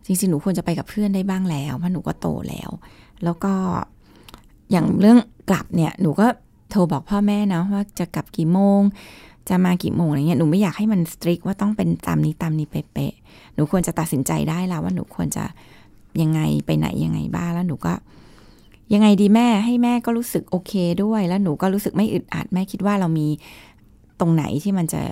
[0.05, 2.71] จริงๆ หนูควรจะไปกับเพื่อนได้บ้างแล้วเพราะหนูก็โตแล้ว
[3.25, 3.55] แล้วก็
[4.73, 5.19] อย่างเรื่อง
[5.51, 6.27] กลับเนี่ยหนูก็
[6.71, 8.81] โทรบอกพ่อแม่นะว่าจะกลับกี่โมง
[9.49, 15.45] จะมากี่โมงอะไรเงี้ยหนูไม่อยากให้มันสตริกว่าต้องเป็นตามนี้ตามนี้เป๊ะๆหนูควรจะตัดสินใจได้แล้วว่าหนูควรจะ
[16.21, 17.95] ยังไงไปไหนยังไงบ้างแล้วหนูก็
[18.93, 23.29] ยังไงดีแม่ให้แม่ก็รู้สึกโอเคด้วย แล้วหนูก็รู้สึกไม่อึดอัดแม่คิดว่าเรามี
[24.21, 25.03] ตรงไหนที่มันจะ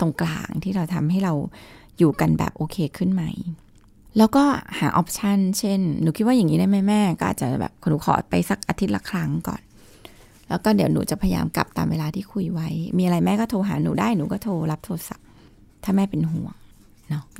[0.00, 1.34] ตรงกลางที่เราทำให้เรา
[1.98, 3.24] อยู่กันแบบโอเคขึ้นไหม
[4.18, 4.44] แล้วก็
[4.78, 9.60] หาออปชันเช่น หนูคิดว่าอย่างนี้ได้ไหมแม่ ก็อาจจะแบบหนูขอไปสักอาทิตย์ละครั้งก่อน
[10.48, 15.26] แล้วก็เดี๋ยวหนูจะพยายามกลับตามเวลาที่คุยไว้ มีอะไรแม่ก็โทรหาหนูได้ หนูก็โทรรับโทรศัพท์
[15.84, 16.54] ถ้าแม่เป็นห่วง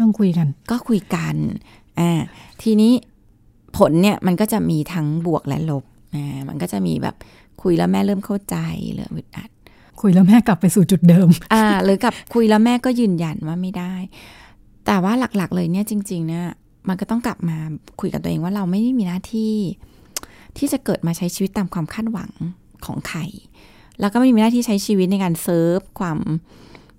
[0.00, 1.36] ต้องคุยกัน ก็คุยกัน
[2.00, 2.20] อ่า
[2.62, 2.92] ทีนี้
[3.76, 7.16] ผลเนี่ยมันก็จะมีทั้งบวกและลบ อ่า มันก็จะมีแบบ
[7.62, 8.56] คุยแล้วแม่เริ่มเข้าใจ
[8.94, 9.50] หรืออึดอัด
[10.00, 13.94] คุยแล้วแม่กลับไปสู่จุดเดิม อ่า หรือกับคุยแล้วแม่ก็ยืนยันว่าไม่ได้
[14.86, 16.46] แต่ว่าหลักๆเลยเนี่ยจริง ๆ เนี่ย
[16.88, 17.58] มันก็ต้องกลับมา
[18.00, 19.54] คุยกับตัวเองว่าเราไม่ได้มีหน้าที่
[20.58, 22.30] ที่จะเกิดมาใช้ชีวิตตามความคาดหวัง
[22.86, 23.20] ของใคร
[24.00, 26.18] แล้วก็ไม่มีหน้าที่ใช้ชีวิตในการเซิร์ฟความ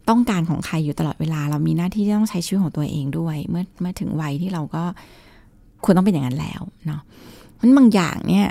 [0.09, 4.83] ต้องการของใครอยู่ตลอดเวลา เรามีหน้าที่ที่ต้องใช้ชีวิตของตัวเองด้วย เมื่อเมื่อถึงวัยที่เราก็
[5.83, 7.01] ควรต้องเป็นอย่างนั้นแล้วเนาะ
[7.59, 8.47] มันบางอย่างเนี่ย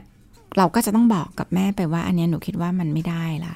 [0.58, 3.54] เราก็จะต้องบอกกับแม่ไปว่า อันนี้หนูคิดว่ามันไม่ได้ละ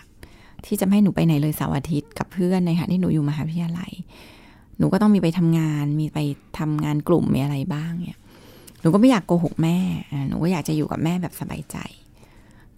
[0.67, 3.93] ที่จะให้หนูไปไหนเลยเสาร์อาทิตย์กับเพื่อนในขณะที่หนูอยู่มหาวิทยาลัย
[4.79, 6.19] หนูก็ต้องมีไปทำงาน มีไป
[6.59, 8.21] ทำงานกลุ่มมีอะไรบ้างเนี่ย
[8.81, 9.79] หนูก็ไม่อยากโกหกแม่
[10.29, 11.77] หนูก็อยากจะอยู่กับแม่แบบสบายใจ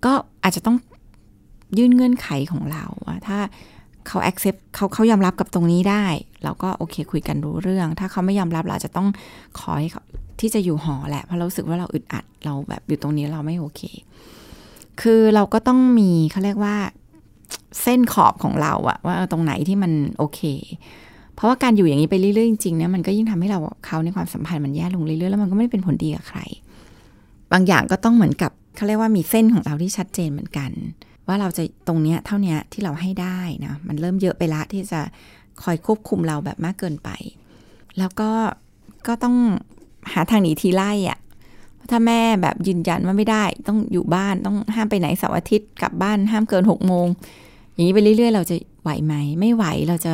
[0.04, 0.76] ก็อาจจะต้อง
[1.78, 2.84] ยื่นเงื่อนไขของเรา
[3.26, 3.38] ถ้า
[4.06, 6.04] เขา accept เขาเขายอมรับกับตรงนี้ได้
[6.44, 9.08] เราก็โอเคคุยกันรู้เรื่อง ถ้าเขาไม่ยอมรับเราจะต้อง
[9.58, 10.02] ขอให้เขา
[10.40, 13.82] ที่จะอยู่หอแหละเพราะเราสึกว่าเราอึดอัดเราแบบอยู่ตรงนี้เราไม่โอเค
[15.00, 16.76] คือเราก็ต้องมีเขาเรียกว่า
[17.82, 20.40] เส้นขอบของเราอะว่าตรงไหนที่มันโอเค
[21.38, 26.40] เพราะว่าการอยู่อย่างนี้ไปเรื่อยๆจริงๆเนี่ยมันก็ยิ่งทำให้เราเขาในความสัมพันธ์มันแย่ลงเรื่อยๆแล้วมันก็ไม่ได้เป็นผลดีกับใคร
[27.52, 30.70] บางอย่างก็ต้องเหมือนกับเขาเรียกว่ามีเส้นของเราที่ชัดเจนเหมือนกัน
[31.26, 35.00] ว่าเราจะตรงเนี้ยเท่าเนี้ยที่เราให้ได้นะมันเริ่มเยอะไปละที่จะ
[35.62, 37.10] คอยควบคุมเราแบบมากเกินไป
[37.98, 38.30] แล้วก็
[39.06, 39.36] ก็ต้อง
[40.12, 41.18] หาทางหนีทีไล่อะ
[41.90, 47.06] ถ้าแม่แบบยืนยันว่าไม่ได้ ต้องอยู่บ้านต้องห้ามไปไหนเสาร์อาทิตย์กลับบ้านห้ามเกินหกโมง
[47.78, 50.12] อย่างนี้ไปเรื่อยๆ เราจะไหวไหม ไม่ไหวเราจะ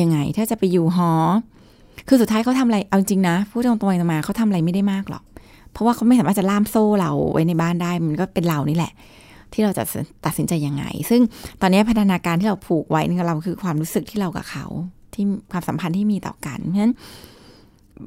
[0.00, 1.10] ยังไง ถ้าจะไปอยู่หอ
[2.08, 5.24] คือสุดท้ายเขาทำอะไร เอาจริงนะพูดตรงๆมาเขาทำอะไรไม่ได้มากหรอก
[5.72, 8.92] เพราะว่าเขาไม่สามารถจะล่ามโซ่เราไว้ในบ้านได้ มันก็เป็นเรานี่แหละ
[9.52, 9.84] ที่เราจะ
[10.26, 11.20] ตัดสินใจยังไง ซึ่ง
[11.60, 14.66] ตอนนี้พัฒนาการที่เราผูกไว้นี่เราคือความรู้สึกที่เรากับเขา
[15.14, 16.94] ที่ความสัมพันธ์ที่มีต่อกัน เพราะฉะนั้น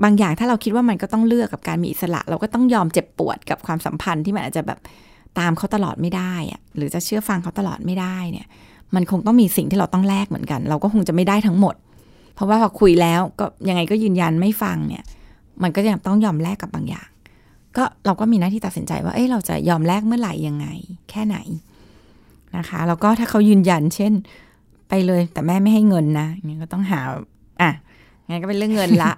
[0.04, 4.80] บางอย่างถ้าเราคิดว่ามันก็ต้องเลือกกับการมีอิสระ เราก็ต้องยอมเจ็บปวดกับความสัมพันธ์ที่มันอาจจะแบบ
[5.40, 8.48] ตามเขาตลอดไม่ได้อะหรือจะเชื่อฟังเขาตลอดไม่ได้เนี่ย
[8.96, 11.76] มันคงต้องมีสิ่งที่เราต้องแลกเหมือนกัน เราก็คงจะไม่ได้ทั้งหมด
[12.36, 15.04] เพราะว่าพอคุยแล้วก็ยังไงก็ยืนยันไม่ฟังเนี่ย
[15.64, 17.08] มันก็ยังต้องยอมแลกกับบางอย่าง
[17.78, 20.68] ก็เราก็มีหน้าที่ตัดสินใจว่า เอ้ยเราจะยอมแลกเมื่อไหร่ยังไง
[21.10, 21.38] แค่ไหน
[22.58, 24.14] นะคะ แล้วก็ถ้าเขายืนยัน เช่น
[24.90, 27.00] ไปเลยแต่แม่ไม่ให้เงินนะอย่างนี้ก็ต้องหา
[27.62, 27.72] อะ
[28.30, 29.12] งั้นก็เป็นเรื่องเงินละ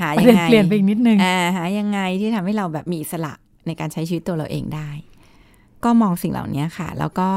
[0.00, 3.32] หาประยังเด็นไงเปลี่ยนไปอีกนิดนึงอ่าหายังไงที่ทำให้เราแบบมีอิสระ
[3.66, 4.90] ในการใช้ชีวิตตัวเราเองได้
[5.84, 7.28] ก็มองสิ่งเหล่านี้ค่ะ แล้วก็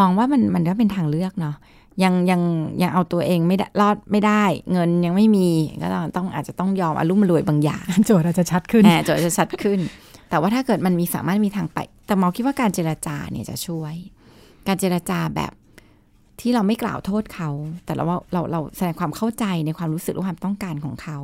[0.00, 1.56] มองว่ามันมันก็เป็นทางเลือกเนาะ
[2.02, 2.40] ยังยัง
[2.82, 5.48] ยังเอาตัวเองไม่ได้รอดไม่ได้ เงินยังไม่มี
[5.82, 9.78] ก็ต้องต้องอาจจะต้องยอมอารมณ์รวยบางอย่างโจทย์อาจจะชัดขึ้นอ่าโจทย์จะชัดขึ้น
[10.30, 13.94] แต่ว่าถ้าเกิดมันมีสามารถมีทางไป แต่หมอคิดว่าการเจรจาเนี่ยจะช่วย
[14.66, 15.52] การเจรจาแบบ
[16.40, 17.50] ที่เราไม่กล่าวโทษเขา
[17.84, 21.18] แต่เราว่าเราเราแสดงความเข้าใจในความรู้สึกและความต้องการของเขา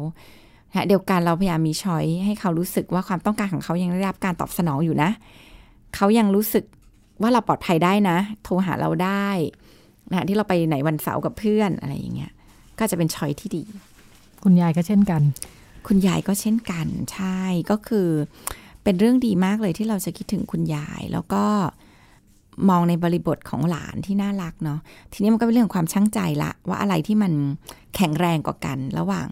[0.77, 5.11] ฮะเดียวกันเราพยายามมีช้อยให้เขารู้สึกว่าความต้องการของเขายังได้รับการตอบสนองอยู่นะ
[5.97, 6.65] เขายังรู้สึก
[7.23, 9.29] ว่าเราปลอดภัยได้นะ โทรหาเราได้
[10.11, 12.33] นะที่เราไปไหนวันเสาร์กับเพื่อนอะไรอย่างเงี้ย
[12.79, 13.65] ก็จะเป็นช้อยที่ดี
[14.45, 15.23] คุณยายก็เช่นกัน
[15.87, 17.39] คุณยายก็เช่นกันใช่
[17.71, 18.09] ก็คือ
[18.85, 21.45] เป็นเรื่องดีมากเลยที่เราจะคิดถึงคุณยาย แล้วก็
[22.69, 24.79] มองในบริบทของหลานที่น่ารักเนาะ
[25.13, 27.33] ทีนี้มันก็เป็นเรื่องของความช่างใจละ ว่าอะไรที่มัน
[27.97, 29.27] แข็งแรงกว่ากัน ระหว่าง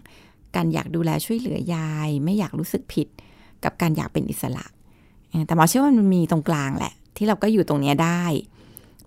[0.55, 3.07] การอยากดูแลช่วยเหลือยาย ไม่อยากรู้สึกผิด
[3.63, 4.65] กับการอยากเป็นอิสระ
[5.29, 8.23] เออแต่หมอเชื่อว่ามันมีตรงกลางแหละ ที่เราก็อยู่ตรงเนี้ยได้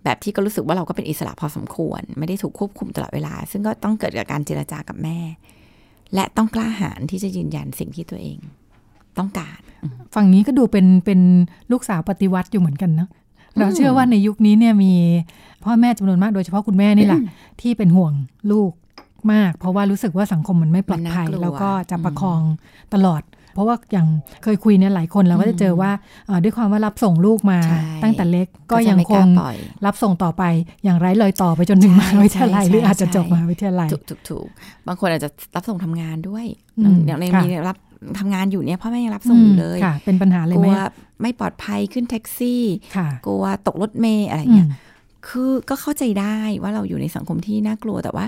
[0.05, 5.19] แบบที่ก็รู้สึกว่าเราก็เป็นอิสระพอสมควร ไม่ได้ถูกควบคุมตลอดเวลา ซึ่งก็ต้องเกิดจากการเจรจากับแม่
[6.15, 8.39] และต้องกล้าหาญที่จะยืนยันสิ่งที่ตัวเอง
[9.19, 9.61] ต้องการ
[10.15, 11.21] ฝั่งนี้ก็ดูเป็นเป็น
[11.73, 13.11] ลูกสาวปฏิวัติอยู่เหมือนกันเนอะ
[13.59, 14.93] เราเชื่อว่าในยุคนี้เนี่ยมี
[15.65, 17.21] พ่อแม่จำนวนมากโดยเฉพาะคุณแม่นี่แหละ
[17.61, 18.13] ที่เป็นห่วง
[18.53, 18.73] ลูก
[19.33, 22.41] มาก เพราะว่ารู้สึกว่าสังคมมันไม่ปลอดภัยมันน่ากลัวแล้วก็จะประคอง
[22.95, 23.23] ตลอด
[23.57, 24.07] เพราะว่าอย่าง
[24.43, 25.91] เคยคุยเนี่ยหลายคนเราก็จะเจอว่า
[26.27, 30.45] เอ่อด้วยความว่ารับส่งลูกมาใช่ตั้งแต่เล็กก็จะยังไม่คกล้างปล่อยรับส่งต่อไป
[30.85, 34.47] อย่างไร้รอยต่อไปจนถึงใช่มหาวิทยาลัยใช่หรืออาจจะใช่จบมหาวิทยาลัยถูกถูกถูก
[34.87, 36.45] บางคนอาจจะรับส่งทำงานด้วย
[36.79, 37.77] อืมอย่างในค่ะมีรับ
[38.19, 40.77] ทำงานอยู่เนี่ยพ่อแม่ยังรับส่งอยู่เลยมค่ะเป็นปัญหาเลยกไหลัมว
[41.23, 42.63] ไม่ปลอดภัยขึ้นแท็กซี่
[42.97, 44.71] ค่ะกลัวตกรถเมล์อะไรอืเงี้มย
[45.29, 48.27] คือก็เข้าใจได้ว่าเราอยู่ในสังคมที่น่ากลัวแต่ว่า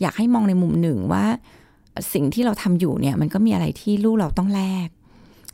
[0.00, 1.24] อยากให้มองในมุมหนึ่งว่า
[2.12, 4.88] สิ่งที่เราทำอยู่เนี่ย มันก็มีอะไรที่ลูกเราต้องแลก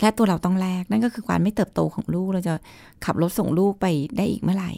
[0.00, 2.54] และตัวเราต้องแลกนั่นก็คือการไม่เติบโตของลูกเราจะ
[3.04, 3.86] ขับรถส่งลูกไป
[4.16, 4.72] ได้อีกเมื่อไหร่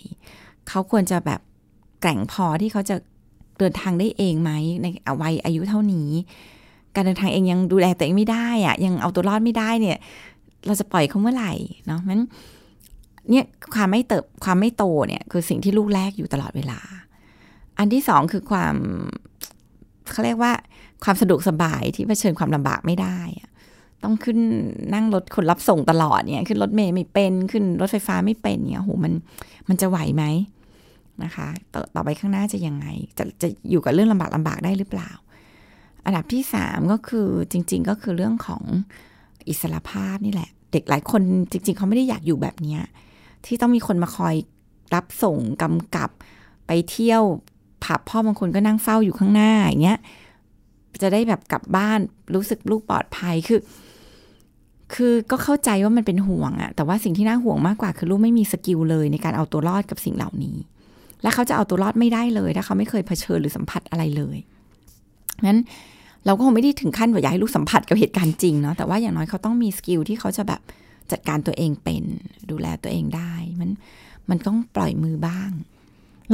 [0.69, 1.41] เขาควรจะแบบ
[2.01, 2.97] แกร่งพอที่เขาจะ
[3.59, 4.51] เดินทางได้เองไหม
[4.83, 4.87] ใน
[5.21, 6.11] วัยอายุเท่านี้
[6.95, 9.99] การเดินทางเองยังดูแลตัวเองไม่ได้อะยังเอาตัวรอดไม่ได้เนี่ย
[10.67, 11.53] เราจะปล่อยเขาเมื่อไหร่
[11.87, 12.21] เนาะมัน
[13.31, 13.45] เนี่ย
[13.75, 16.81] ความไม่เติบความไม่โตเนี่ย คือสิ่งที่ลูกแลกอยู่ตลอดเวลา
[17.79, 18.75] อันที่สองคือความ
[20.11, 20.53] เขาเรียกว่า
[21.05, 23.51] ความสะดวกสบายที่เผชิญความลำบากไม่ได้อะ
[24.03, 24.39] ต้องขึ้น
[24.95, 29.13] นั่งรถคนรับส่งตลอดเนี่ยขึ้นรถเมย์ไม่เป็นขึ้นรถไฟฟ้าไม่เป็นเนี่ยโหมัน
[29.69, 30.25] มันจะไหวไหม
[31.25, 32.87] นะคะต่อต่อไปข้างหน้าจะยังไง
[33.19, 35.11] จะจะอยู่กับเรื่องลำบากลำบากได้หรือเปล่า
[36.05, 38.63] อันดับที่สามก็คือจริง ๆ ก็คือเรื่องของ
[39.49, 42.81] อิสระภาพนี่แหละ เด็กหลายคนจริง ๆ เขาไม่ได้อยากอยู่แบบเนี้ย
[43.47, 44.35] ที่ต้องมีคนมาคอย
[44.95, 46.11] รับส่งกำกับ
[46.67, 47.23] ไปเที่ยว
[47.85, 49.99] ผับพ่อบางคนก็นั่งเฝ้าอยู่ข้างหน้าอย่างเงี้ย
[51.03, 51.99] จะได้แบบกลับบ้าน
[52.35, 53.61] รู้สึกลูกปลอดภัยคือ
[54.95, 60.57] คือก็เข้าใจว่ามันเป็นห่วงอะแต่ว่าสิ่งที่น่าห่วงมากกว่าคือลูกไม่มี skill เลยในการเอาตัวรอดกับสิ่งเหล่านี้
[61.23, 64.37] และเขาจะเอาตัวรอดไม่ได้เลย ถ้าเขาไม่เคยเผชิญหรือสัมผัสอะไรเลย
[65.47, 65.59] งั้น
[66.27, 70.61] เราก็คงไม่ได้ถึงขั้นว่าอยากให้ลูกสัมผัสกับเหตุการณ์จริงเนาะแต่ว่าอย่างน้อยเขาต้องมี skill ที่เขาจะแบบ
[71.11, 72.03] จัดการตัวเองเป็น
[72.51, 73.71] ดูแลตัวเองได้ มัน
[74.31, 75.51] มันต้องปล่อยมือบ้าง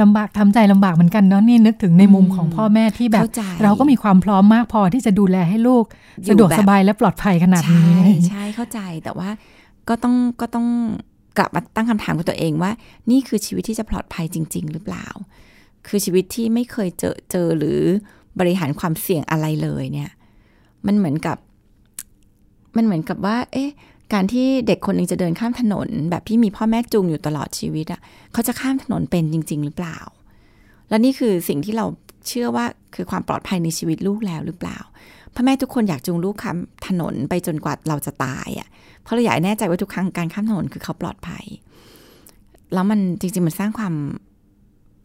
[0.01, 5.83] ลำบากทำใจลำบากเหมือนกันเนาะนี่นึกถึงในมุมของพ่อแม่ที่แบบเข้าใจเราก็มีความพร้อมมากพอที่จะดูแลให้ลูก
[6.23, 9.29] อยู่สะดวกแบบสบายและปลอดภัยขนาดนี้ใช่ใช่เข้าใจแต่ว่า
[9.89, 10.67] ก็ต้องก็ต้อง
[11.37, 12.71] กลับมาตั้งคำถามกับตัวเองว่า
[13.11, 15.07] นี่คือชีวิตที่จะปลอดภัยจริง ๆ หรือเปล่า
[15.87, 17.79] คือชีวิตที่ไม่เคยเจอเจอหรือ
[18.39, 20.11] บริหารความเสี่ยงอะไรเลยเนี่ย
[20.85, 21.37] มันเหมือนกับ
[22.75, 23.69] มันเหมือนกับว่า เอ๊ะ
[24.13, 28.01] การที่เด็กคนหนึ่งจะเดินข้ามถนน แบบที่มีพ่อแม่จูงอยู่ตลอดชีวิตอะ
[28.33, 29.97] เขาจะข้ามถนนเป็นจริง ๆ หรือเปล่า
[30.89, 31.85] และนี่คือสิ่งที่เรา
[32.27, 34.79] เชื่อว่าคือความปลอดภัยในชีวิตลูกแล้วหรือเปล่า
[35.35, 36.57] พ่อแม่ทุกคนอยากจูงลูกข้าม
[36.87, 38.67] ถนนไปจนกว่าเราจะตายอะ่ะ
[39.03, 41.45] เพราะเราอยากให้แน่ใจว่าทุกครั้งการข้ามถนนคือเขาปลอดภัย
[42.73, 43.93] แล้วมันจริง ๆ มันสร้างความ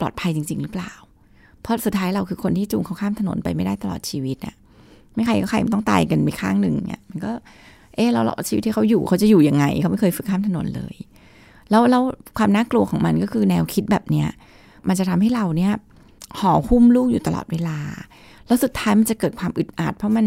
[0.01, 0.93] ปลอดภัยจริง ๆ หรือเปล่า
[1.63, 4.55] เพราะสุดท้ายเราคือคนที่จูงเขาข้ามถนนไปไม่ได้ตลอดชีวิตอะ่ะ
[5.15, 7.33] ไม่ใครก็ใครมันต้องตายกันไปข้างหนึ่งเนี่ยมันก็
[7.97, 10.95] เออเราเราชีวิตที่เขาอยู่เขาจะอยู่ยังไง เขาไม่เคยฝึกข้ามถนนเลย
[11.71, 12.03] แล้วแล้ว
[12.39, 14.29] ความน่ากลัวของมันก็คือแนวคิดแบบเนี้ย
[14.89, 15.73] มันจะทำให้เราเนี่ย
[16.39, 17.79] ห่อหุ้มลูกอยู่ตลอดเวลา
[18.47, 20.27] แล้วสุดท้ายมันจะเกิดความอึดอัดเพราะมัน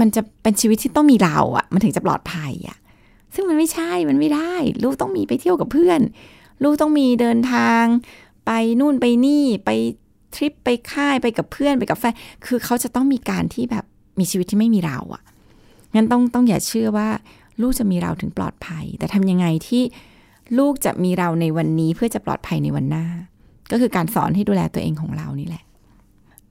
[0.00, 2.76] มันจะเป็นชีวิตที่ต้องมีเราอะ่ะ มันถึงจะปลอดภัยอะ่ะ
[3.34, 6.00] ซึ่งมันไม่ใช่ มันไม่ได้ ลูกต้องมีไปเที่ยวกับเพื่อน
[6.62, 7.84] ลูกต้องมีเดินทาง
[8.46, 9.70] ไปนู่นไปนี่ ไป
[10.34, 12.14] ทริปไปค่ายไปกับเพื่อนไปกับแฟน
[12.46, 13.84] คือเขาจะต้องมีการที่แบบ
[14.18, 15.22] มีชีวิตที่ไม่มีเราอะ่ะ
[15.96, 17.08] งั้นต้องต้องอย่าเชื่อว่า
[17.62, 19.82] ลูกจะมีเราถึงปลอดภัย แต่ทำยังไงที่
[20.58, 23.04] ลูกจะมีเราในวันนี้เพื่อจะปลอดภัยในวันหน้า
[23.70, 25.62] ก็คือการสอนให้ดูแลตัวเองของเรานี่แหละ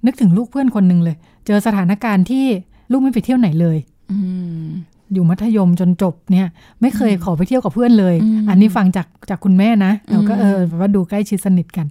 [0.06, 1.16] นึกถึงลูกเพื่อนคนหนึ่งเลย
[1.46, 2.46] เจอสถานการณ์ที่
[2.91, 3.78] ลูกไม่ไปเที่ยวไหนเลย
[4.12, 4.18] อื
[4.64, 4.66] ม
[5.14, 6.48] อยู่มัธยมจนจบเนี่ย
[6.82, 11.86] ไม่เคยขอไปเที่ยวกับเพื่อนเลยอืมอันนี้ฟังจากจากคุณแม่นะเราก็อืมเออแบบว่าดูใกล้ชิดสนิทกัน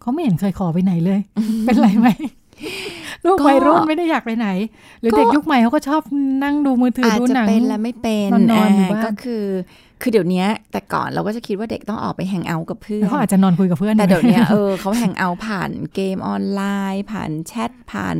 [0.00, 1.20] เขาไม่เห็นเคยขอไปไหนเลย
[1.64, 2.08] เป็นไรไหม
[3.26, 4.48] ลูกวัยรุ่นไม่ได้อยากไปไหน
[5.00, 6.02] หรือเด็กยุคใหม่เขาก็ชอบ
[6.44, 9.44] นั่งดูมือถืออาจดูจะหนังเป็นและไม่เป็นนอนๆอยู่บ้านก็คือ
[10.02, 16.62] คือเดี๋ยวนี้แต่ก่อนเราก็จะคิดว่าเด็กต้องออกไปแฮงเอาท์กับเพื่อนเขาอาจจะนอนคุยกับเพื่อนแต่ไหมเดี๋ยวเนี้ยเออเขาแฮงเอาท์ผ่านเกมออนไล
[16.94, 18.16] น์ ผ่านแชทผ่าน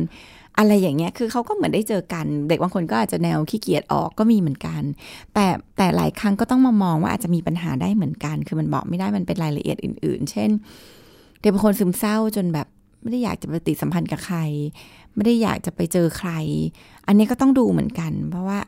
[0.57, 4.81] อะไรอย่างเงี้ย คือเขาก็เหมือนได้เจอกัน เด็กบางคนก็อาจจะแนวขี้เกียจออกก็มีเหมือนกัน
[5.33, 5.47] แต่
[5.77, 10.49] แต่หลายครั้งก็ต้องมามองว่าอาจจะมีปัญหาได้เหมือนกัน คือมันบอกไม่ได้มันเป็นรายละเอียดอื่น ๆ เช่น
[11.39, 12.67] เด็กบางคนซึมเศร้าจนแบบ
[13.03, 14.39] ไม่ได้อยากจะปฏิสัมพันธ์กับใคร
[15.15, 16.31] ไม่ได้อยากจะไปเจอใคร
[17.07, 18.59] อันนี้ก็ต้องดูเหมือนกัน เพราะว่า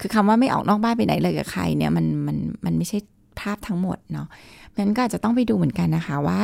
[0.00, 2.98] คือคำว่าไม่ออกนอกบ้านไปไหนเลยกับใครเนี่ยมันมันมันไม่ใช่
[3.40, 4.28] ภาพทั้งหมดเนาะ
[4.78, 6.40] นั้นก็อาจจะต้องไปดูเหมือนกันนะคะว่า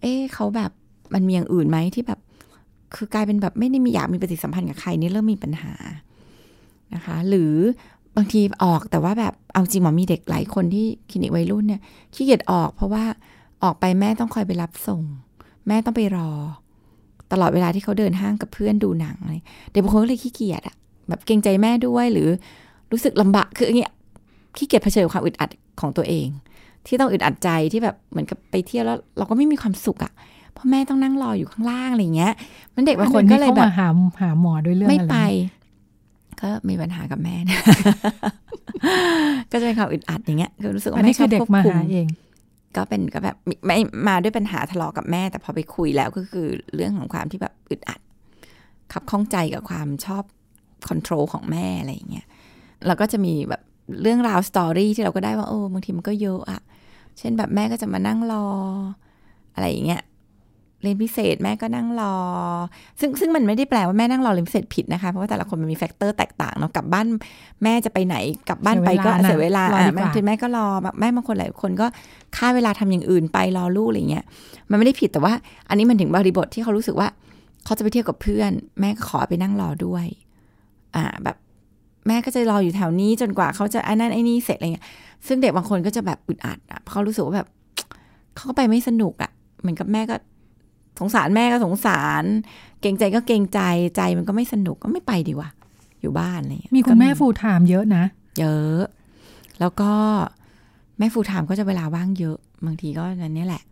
[0.00, 0.70] เอ๊เขาแบบ
[1.14, 2.20] มันมีอย่างอื่นไหมที่แบบ
[2.94, 5.74] คือกลายเป็นแบบไม่ได้มีอยากมีปฏิสัมพันธ์กับใครนี่เริ่มมีปัญหา
[6.94, 7.52] นะคะ หรือ
[8.16, 11.80] บางทีออกแต่ว่าแบบเอาจริงหมอมีเด็กหลายคนที่คลินิกวัยรุ่นเนี่ย
[12.14, 13.04] ขี้เกียจออกเพราะว่า
[13.62, 15.02] ออกไปแม่ต้องคอยไปรับส่ง
[15.66, 16.30] แม่ต้องไปรอ
[17.32, 19.32] ตลอดเวลาที่เขาเดินห้างกับเพื่อนดูหนังอะไร
[19.70, 20.76] เด็กบางคนก็เลยขี้เกียจอะ
[21.08, 22.28] แบบเกรงใจแม่ด้วยหรือ
[22.92, 23.92] รู้สึกลำบากคืออย่างเงี้ย
[24.56, 25.50] ขี้เกียจเผชิญกับความอึดอัด
[25.80, 26.26] ของตัวเอง
[26.86, 30.12] ที่ต้องอึดอัดใจที่แบบเหมือนกับไปเที่ยวแล้ว เราก็ไม่มีความสุขอะ
[30.52, 32.32] เพราะแม่ต้องนั่งรออยู่ข้างล่างอะไรอย่างเงี้ย
[32.74, 33.88] มันเด็กบางคนก็เลยแบบขามาหา
[34.20, 35.16] หาหมอด้วยเรื่องไม่อะไรไป
[36.40, 37.58] ก็มีปัญหากับแม่นะ
[39.50, 42.06] ก็จะเป็นความอึดอัดอย่างเงี้ยก็รู้สึกอัว่านนี้แม่ชคืออบเด็กควบมาคุมหาเอง
[42.76, 48.00] ก็เป็นก็แบบไม่มาด้วยปัญหาทะเลาะกับแม่ แต่พอไปคุยแล้วก็คือเรื่องของความที่แบบอึดอัด
[48.92, 50.24] ขับข้องใจกับความชอบ
[50.88, 52.26] control ของแม่อะไรอย่างเงี้ย
[52.86, 53.62] แล้วก็จะมีแบบ
[54.02, 56.60] เรื่องราว story ที่เราก็ได้ว่าโอ้บางทีมันก็เยอะอะ
[57.18, 58.46] เช่นแบบแม่ก็จะมานั่งรอ
[59.54, 60.02] อะไรอย่างเงี้ย
[60.82, 62.14] เรียนพิเศษแม่ก็นั่งรอ
[63.00, 67.06] ซึ่งซึ่งมันไม่ได้แปลว่าแม่นั่งรอเรียนพิเศษผิดนะคะ เพราะว่าแต่ละคนมันมี factor แตกต่างเนาะกลับบ้าน
[67.62, 68.16] แม่จะไปไหน
[68.48, 71.86] กลับบ้านไปก็เสีเสียยเวเวลาลานะอะรอดีกว่าบางทีแม่ก็รอแบบแม่บางคนหลายคนก็
[72.36, 74.24] ฆ่าเวลาทำอย่างอื่นไปรอลูกอะไรเงี้ย
[74.70, 75.32] มันไม่ได้ผิดแต่ว่า
[75.68, 77.08] อันนี้มันถึงบริบทที่เขารู้สึกว่า
[77.64, 80.06] เขาจะไปเที่ยวกับเพื่อน แม่ก็ขอไปนั่งรอด้วย
[80.96, 81.36] อ่าแบบ
[82.06, 84.86] แม่ก็จะรออยู่แถวนี้จนกว่าเขาจะไอ้นั่นไอ้นี่เสร็จอะไรเงี้ย
[85.26, 87.48] ซึ่งเด็กบางคนก็จะแบบอึดอัดอะเพราะเขารู้สึกว่าแบบ
[88.34, 90.16] เขาก็ไปไม่สนุกอะเหมือนกับแม่ก็
[91.00, 92.24] สงสารแม่ก็สงสาร
[92.80, 93.60] เกรงใจก็เกรงใจ
[93.96, 95.48] ใจมันก็ไม่สนุกก็ไม่ไปดีกว่า
[96.00, 98.04] อยู่บ้านอะไรเงี้ยมีคุณแม่ก็ full time เยอะนะ
[98.38, 98.80] เยอะ
[99.60, 99.92] แล้วก็
[100.98, 102.36] แม่ full time ก็จะเวลาว่างเยอะ
[102.66, 103.62] บางทีก็นั่นนี่แหละ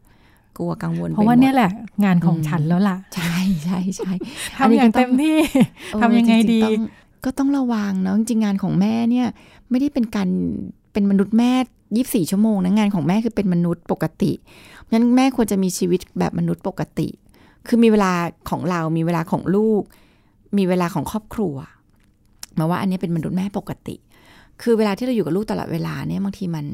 [0.58, 1.70] กลัวกังวลเพราะว่าไปหมดเนี่ยแหละ
[2.04, 4.12] งานของอืมฉันแล้วล่ะ ใช่ใช่ใช่
[4.58, 5.38] ทำอย่างเต็มที่
[5.92, 6.82] เออทำยังไงจริดีๆต้อง
[7.24, 9.28] ก็ต้องระวังเนาะจริงๆงานของแม่เนี่ย
[9.70, 10.28] ไม่ได้เป็นการ
[10.92, 11.52] เป็นมนุษย์แม่
[11.96, 14.32] ยี่บสี่ชั่วโมงนะงานของแม่คือเป็นมนุษย์ปกติ
[14.92, 17.08] งั้นแม่ควรจะมีชีวิตแบบมนุษย์ปกติ
[17.66, 18.12] คือมีเวลา
[18.50, 19.82] ของเรา มีเวลาของลูก
[20.58, 21.54] มีเวลาของครอบครัว
[22.58, 23.96] มาว่าอันนี้เป็นมนุษย์แม่ปกติ
[24.62, 26.66] คือเวลาที่เราอยู่กับลูกตลอดเวลาเนี่ยบางทีมัน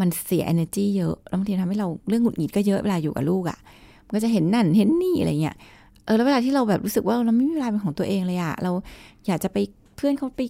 [0.00, 3.58] มันเสีย energy เยอะแล้วบางทีทำให้เราเรื่องหงุดหงิดก็เยอะเวลาอยู่กับลูกอะ่ะ
[4.06, 5.56] มันก็จะเห็นนั่นเห็นนี่อะไรเงี้ย
[6.04, 8.70] เออแล้วเวลาที่เราแบบรู้สึกว่าเราไม่มีเวลาเป็นของตัวเองเลยอะเรา
[9.26, 9.56] อยากจะไป
[9.96, 10.40] เพื่อนเขาไป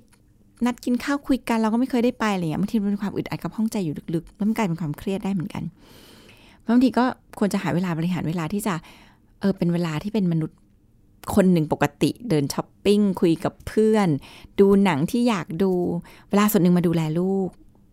[0.67, 5.63] นัดกินข้าวคุยกันเราก็ไม่เคยได้ไปอะไรเงี้ยบางทีมันเป็นความอึดอัดกับห้องใจอยู่ลึกๆแล้วมันกลายเป็นความเครียดได้เหมือนกัน
[6.69, 7.05] บางทีก็
[7.39, 8.75] ควรจะหาเวลาบริหารเวลาที่จะ
[9.41, 10.59] เออเป็นเวลาที่เป็นมนุษย์
[11.35, 14.09] คนหนึ่งปกติเดินช้อปปิ้งคุยกับเพื่อน
[14.61, 15.73] ดูหนังที่อยากดู
[16.29, 17.49] เวลาส่วนหนึ่งมาดูแลลูก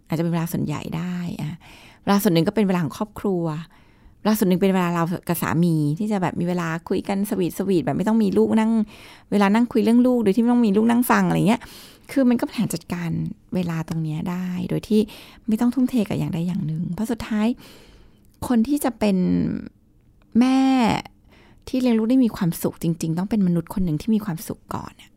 [0.08, 1.58] อาจจะเป็นเวลาส่วนใหญ่ได้อะ
[2.04, 3.46] เวลาส่วนหนึ่งก็เป็นเวลาของครอบครัว
[4.20, 8.72] เวลาส่วนหนึ่งเป็นเวลาเรากับสามีที่จะแบบมีเวลาคุยกันสวีทสวีทแบบไม่ต้องมีลูกนั่ง
[9.32, 11.62] เวลานั่งคุยเรื่องลูกโดยที่ไม่ต้องมีลูกนั่งฟังอะไรเงี้ย
[12.12, 13.10] คือมันก็บริหารจัดการ
[13.56, 15.02] เวลาตรงเนี้ยได้ โดยที่
[15.48, 17.48] ไม่ต้องทุ่มเทกับอย่างใดอย่างหนึ่ง เพราะสุดท้าย
[18.48, 19.18] คนที่จะเป็น
[20.40, 20.60] แม่
[21.68, 25.12] ที่เลี้ยงลูกได้มีความสุขจริง ๆ ต้องเป็นมนุษย์คนหนึ่งที่มีความสุขก่อนเนี่ย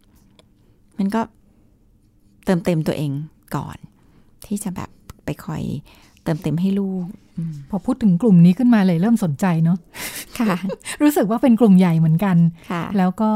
[0.98, 1.20] มันก็
[2.44, 3.12] เติมเต็มตัวเอง
[3.56, 3.76] ก่อน
[4.46, 4.90] ที่จะแบบ
[5.24, 5.62] ไปคอย
[6.24, 7.06] เติมเต็มให้ลูก
[7.70, 9.78] พอพูดถึงกลุ่มนี้ขึ้นมาเลยเริ่มสนใจเนาะ
[10.38, 10.54] ค่ะ
[11.02, 12.36] รู้สึกว่าเป็นกลุ่มใหญ่เหมือนกัน
[12.70, 13.32] ค่ะแล้วก็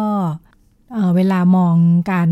[0.92, 1.76] เอ่อเวลามอง
[2.12, 2.30] การ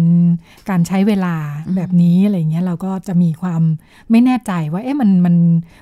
[0.68, 1.34] การใช้เวลา
[1.66, 3.62] อืมแบบนี้อะไรเงี้ยเราก็จะมีความ
[4.10, 5.36] ไม่แน่ใจว่าเอ๊ะมันมัน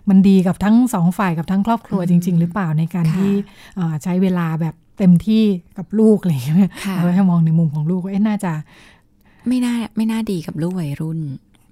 [0.09, 3.33] มันดีกับทั้งสองฝ่ายกับทั้งครอบครัวจริง ๆ หรือเปล่าในการที่
[3.77, 5.43] เอ่อใช้เวลาแบบเต็มที่
[5.79, 8.53] กับลูกอะไรเงี้ยค่ะเราให้มองในมุมของลูกว่าเอ๊ะน่าจะ
[9.49, 11.21] ไม่น่าไม่น่าดีกับลูกวัยรุ่น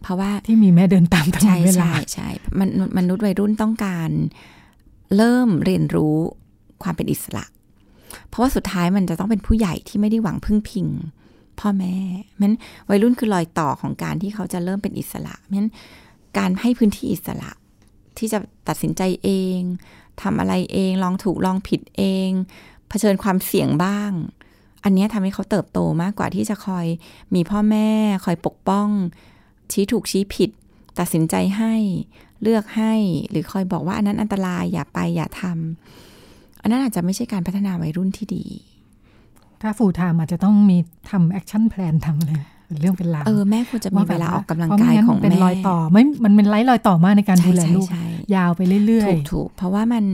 [0.03, 2.29] เพราะว่าที่มีแม่เดินตามตลอใช่ดเวลาใช่ใช่
[2.59, 4.11] มันมนุษย์วัยรุ่นต้องการ
[5.17, 6.17] เริ่มเรียนรู้
[6.83, 7.45] ความเป็นอิสระ
[8.31, 10.89] เพราะว่าสุดท้ายมันจะต้องเป็นผู้ใหญ่ที่ไม่ได้หวังพึ่งพิง
[11.61, 11.97] พ่อแม่
[12.41, 12.53] มัน
[12.89, 15.69] วัยรุ่นคือรอยต่อของการที่เขาจะเริ่มเป็นอิสระมัน
[16.39, 17.51] การให้พื้นที่อิสระ
[18.19, 19.61] ที่จะตัดสินใจเอง
[20.23, 22.31] ทำอะไรเองลองถูกลองผิดเอง
[22.89, 24.11] เผชิญความเสี่ยงบ้าง
[24.85, 26.87] อันนี้ทำให้เขาเติบโตมากกว่าที่จะคอย
[27.35, 27.91] มีพ่อแม่
[28.25, 28.89] คอยปกป้อง
[29.73, 30.51] ชี้ถูกชี้ผิด
[30.99, 31.75] ตัดสินใจให้
[32.43, 32.95] เลือกให้
[33.31, 36.10] หรือคอยบอกว่าอันนั้นอันตรายอย่าไปอย่าทำ
[36.63, 38.45] อันนั้นอาจจะไม่ใช่การพัฒนาวัยรุ่นที่ดี
[39.63, 40.79] ถ้าฟูลไทม์อาจจะต้องมี
[41.11, 42.33] ทำแอคชั่นแพลนทำอะไร
[42.67, 48.05] เป็นเรื่องเป็นราวเออแม่ควรจะมีเวลาออกกำลังกายเพระไม่ของเป็นแม่รอยต่อไม่มันเป็นไร้รอยต่อมากในการใช่ดูแลใช่ลูกใช่
[48.35, 50.05] ยาวไปเรื่อยถูกถูกเพราะว่ามัน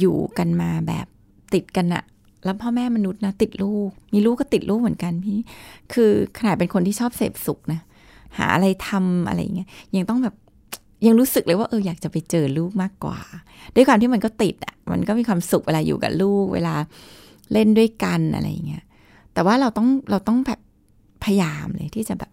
[0.00, 1.06] อยู่กันมาแบบ
[1.54, 2.04] ติดกันอะ
[2.44, 5.38] แล้วพ่อแม่มนุษย์นะติดลูก มีลูกก็ติดลูกเหมือนกันพี่
[5.92, 7.80] คือขนาดเป็นคนที่ชอบเสพสุขนะ
[8.38, 10.34] หาอะไรทำอะไรอย่างเงี้ยยังต้องแบบ
[11.06, 13.18] ยังรู้สึกเลยว่าเอออยากจะไปเจอลูกมากกว่า
[13.74, 16.74] ด้วยความที่มันก็ติดอะมันก็มีความสุขเวลาอยู่กับลูก เวลา
[17.52, 18.82] เล่นด้วยกันอะไรอย่างเงี้ย
[19.34, 20.60] แต่ว่าเราต้องเราต้องแบบ
[21.24, 22.30] พยายามเลยที่จะแบบ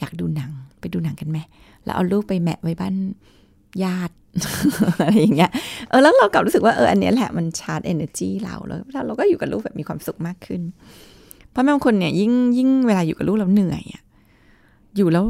[0.00, 0.50] อยากดูหนัง
[0.80, 1.38] ไปดูหนังกันไหม
[1.84, 2.94] แล้วเอาลูกไปแมะไว้บ้าน
[3.84, 4.14] ญาติ
[5.02, 5.50] อะไรอย่างเงี้ย
[5.88, 10.60] เออแล้วเรากลับรู้สึกว่าเอออันนี้แหละมันชาร์จ energy เราแล้วเราก็อยู่กับลูกแบบมีความสุขมากขึ้น
[11.50, 14.02] เพราะบางคนเนี่ยยิ่งยิ่งเวลาอยู่กับลูกแล้วเหนื่อยอะ
[14.96, 15.24] อยู่แล้ว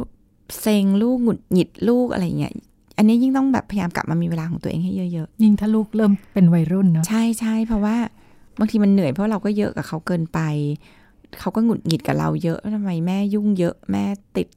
[0.61, 2.53] เซ็งลูกหงุดหงิดลูกอะไรเงี้ย
[2.97, 7.95] อันนี้ยิ่งต้องแบบพยายามกลับมามีเวลาของตัวเองให้เยอะๆยิ่งถ้าลูกเริ่มเป็นวัยรุ่นเนาะๆใช่ใช่เพราะว่า
[8.59, 10.39] บางทีมันเหนื่อยเพราะเราก็เยอะกับเขาเกินไป
[11.39, 14.03] เขาก็หงุดหงิดกับเราเยอะทำไมแม่ยุ่งเยอะแม่
[14.37, 14.47] ติด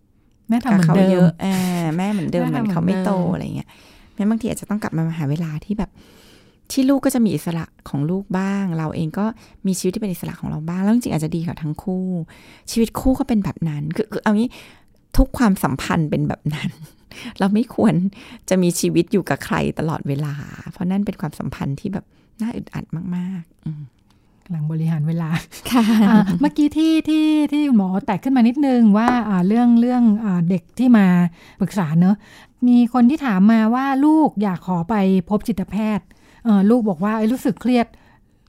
[0.49, 1.55] แม่ทำกับเหมือนเขาเดิเยมอะอ่า
[1.97, 3.69] แม่เหมือนเดิมแม่เหมืทำอนเขาไม่โตเหมือนเดิมอะไรเงี้ย
[4.15, 5.91] แม่บางทีอาจจะต้องกลับมาหาเวลาที่แบบ
[6.73, 9.25] ที่ลูกก็จะมีอิสระของลูกบ้าง เราเองก็
[9.67, 12.05] มีชีวิตที่เป็นอิสระของเราบ้าง แล้วจริงๆอาจจะดีกับทั้งคู่
[12.71, 14.49] ชีวิตคู่ก็เป็นแบบนั้น คือคือเอางี้
[15.17, 16.71] ทุกความสัมพันธ์เป็นแบบนั้น
[17.39, 17.95] เราไม่ควร
[18.49, 20.35] จะมีชีวิตอยู่กับใครตลอดเวลา
[20.73, 22.05] เพราะนั่นเป็นความสัมพันธ์ที่แบบ
[22.41, 22.85] น่าอึดอัด
[23.17, 23.83] มาก ๆ อืม
[24.45, 25.31] กำลังบริหารเวลา
[25.71, 31.07] ค่ะอ่าเมื่อกี้ที่ที่ที่หมอแตกขึ้นมานิดนึงว่าอ่าเรื่องเรื่องอาเด็กที่มา
[31.61, 32.17] ปรึกษาเนอะ
[32.67, 34.95] มีคนที่ถามมาว่าลูกอยากขอไป
[35.29, 36.07] พบจิตแพทย์
[36.45, 37.87] เออลูกบอกว่าเอ้ยรู้สึกเครียด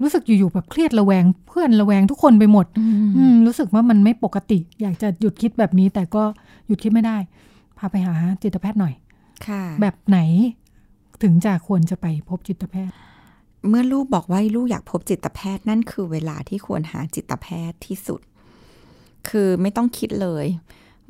[0.02, 2.66] รู้สึกอยู่ๆแบบเครียดระแวงเพื่อนระแวงทุกคนไปหมด
[3.18, 6.24] อืมรู้สึกว่ามันไม่ปกติ อยากจะหยุดคิดแบบนี้แต่ก็
[6.68, 7.18] หยุดคิดไม่ได้
[7.78, 8.94] พาไปหาจิตแพทย์หน่อย
[9.48, 10.20] ค่ะ แบบไหน
[11.24, 12.96] ถึงจะควรจะไปพบจิตแพทย์
[13.70, 18.22] เมื่อลูกบอกว่าลูกอยากพบจิตแพทย์นั่นคือเวลาที่ควรหาจิตแพทย์ที่สุด
[19.30, 20.46] คือไม่ต้องคิดเลย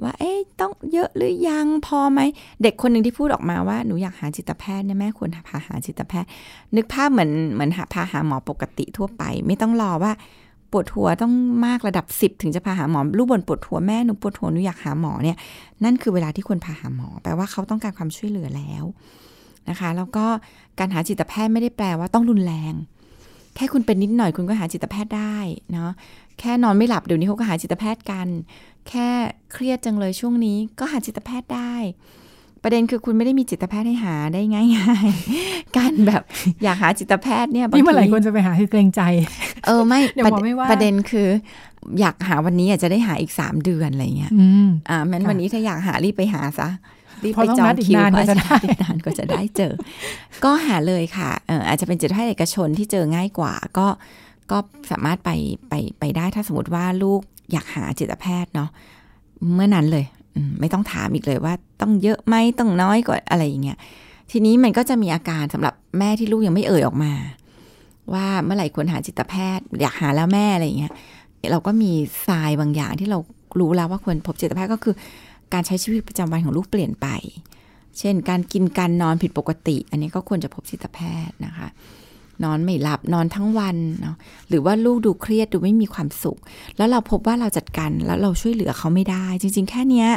[0.04, 2.20] ว่า เอ๊ะต้องเยอะหรือยังพอไหม
[2.62, 6.30] เด็กคนหนึ่งที่พูดออกมาว่าหนูอยากหาจิตแพทย์เนี่ยแม่ควรพาหาจิตแพทย์
[6.76, 10.14] นึกภาพเหมือนเหมือนหาพาหาหมอปกติทั่วไป ไม่ต้องรอว่า
[10.72, 11.34] ปวดหัวต้อง
[11.66, 15.38] มากระดับสิบถึงจะพาหาหมอลูกบ่นปวดหัวแม่หนูปวดหัวหนูอยากหาหมอเนี่ย
[15.84, 18.84] นั่นคือเวลาที่ควรพาหาหมอ แปลว่าเขาต้องการความช่วยเหลือแล้ว
[19.70, 20.26] นะคะแล้วก็
[20.80, 22.74] การหาจิตแพทย์ไม่ได้แปลว่าต้องรุนแรง
[23.56, 25.38] แค่คุณเป็นนิดหน่อยคุณก็หาจิตแพทย์ได้
[25.72, 25.92] เนาะ
[26.40, 28.28] แค่นอนไม่หลับเดี๋ยวนี้เขาก็หาจิตแพทย์กัน
[28.90, 29.08] แค่
[29.52, 31.74] เครียดจังเลยช่วงนี้ก็หาจิตแพทย์ได้
[32.68, 36.22] ประเด็นคือคุณไม่ได้มีจิตแพทย์ให้หาได้ง่ายๆ การแบบ
[36.64, 39.02] อยากหาจิตแพทย์เนี่ยบางนี่เมื่อไหร่ทีคนจะไปหาคือเกรงใจ
[39.66, 41.28] เออไม่เดี๋ยวประหมอไม่ว่าประเด็นคือ
[42.00, 46.70] อยากหาวันนี้อาจจะได้หาอีกสามเดือนอะไรเงี้ยอืมอ่าแม้นค่ะวันนี้ถ้าอยากหารีบไปหาซะ
[47.24, 49.74] รีบเพราะไปต้องจอนังดอีกคิวนานเพกว่าราะจะได้อีกนานกว่าจะได้เจอ
[50.44, 53.88] ก็หาเลยค่ะเอออาจจะเป็นจิตแพทย์เอกชนที่เจอง่ายกว่า ก็
[54.52, 54.58] ก็
[54.92, 55.32] สามารถไป
[55.70, 58.70] ไปไปได้ถ้าสมมติว่าลูกอยากหาจิตแพทย์เนาะ
[59.54, 60.17] เมื่อนั้นเลยอืม
[60.60, 63.78] ไม่ต้องถามอีกเลยว่า ต้องเยอะไหมต้องน้อยกว่าอะไรอย่างเงี้ย
[64.32, 67.14] ทีนี้มันก็จะมีอาการสำหรับแม่ที่ลูกยังไม่เอ่ยออกมา
[68.14, 70.94] ว่าเมื่อไหร่ควรหาจิตแพทย์ อยากหาแล้วแม่อะไรอย่างเงี้ย
[71.52, 71.92] เราก็มี
[72.28, 73.20] ทรายบางอย่างที่เรา
[73.60, 74.96] รู้แล้วว่าควรพบจิตแพทย์ก็คือ
[75.54, 77.08] การใช้ชีวิตประจำวันของลูกเปลี่ยนไป
[78.00, 81.68] เช่น การกินการนอนผิดปกติ อันนี้ก็ควรจะพบจิตแพทย์นะคะ
[82.44, 84.16] นอนไม่หลับนอนทั้งวันเนาะ
[84.50, 86.38] หรือว่าลูกดูเครียดดูไม่มีความสุข
[86.78, 90.10] แล้วเราพบว่าเราจัดการแล้วเราช่วยเหลือเขาไม่ได้ จริง ๆ แค่เนี้ย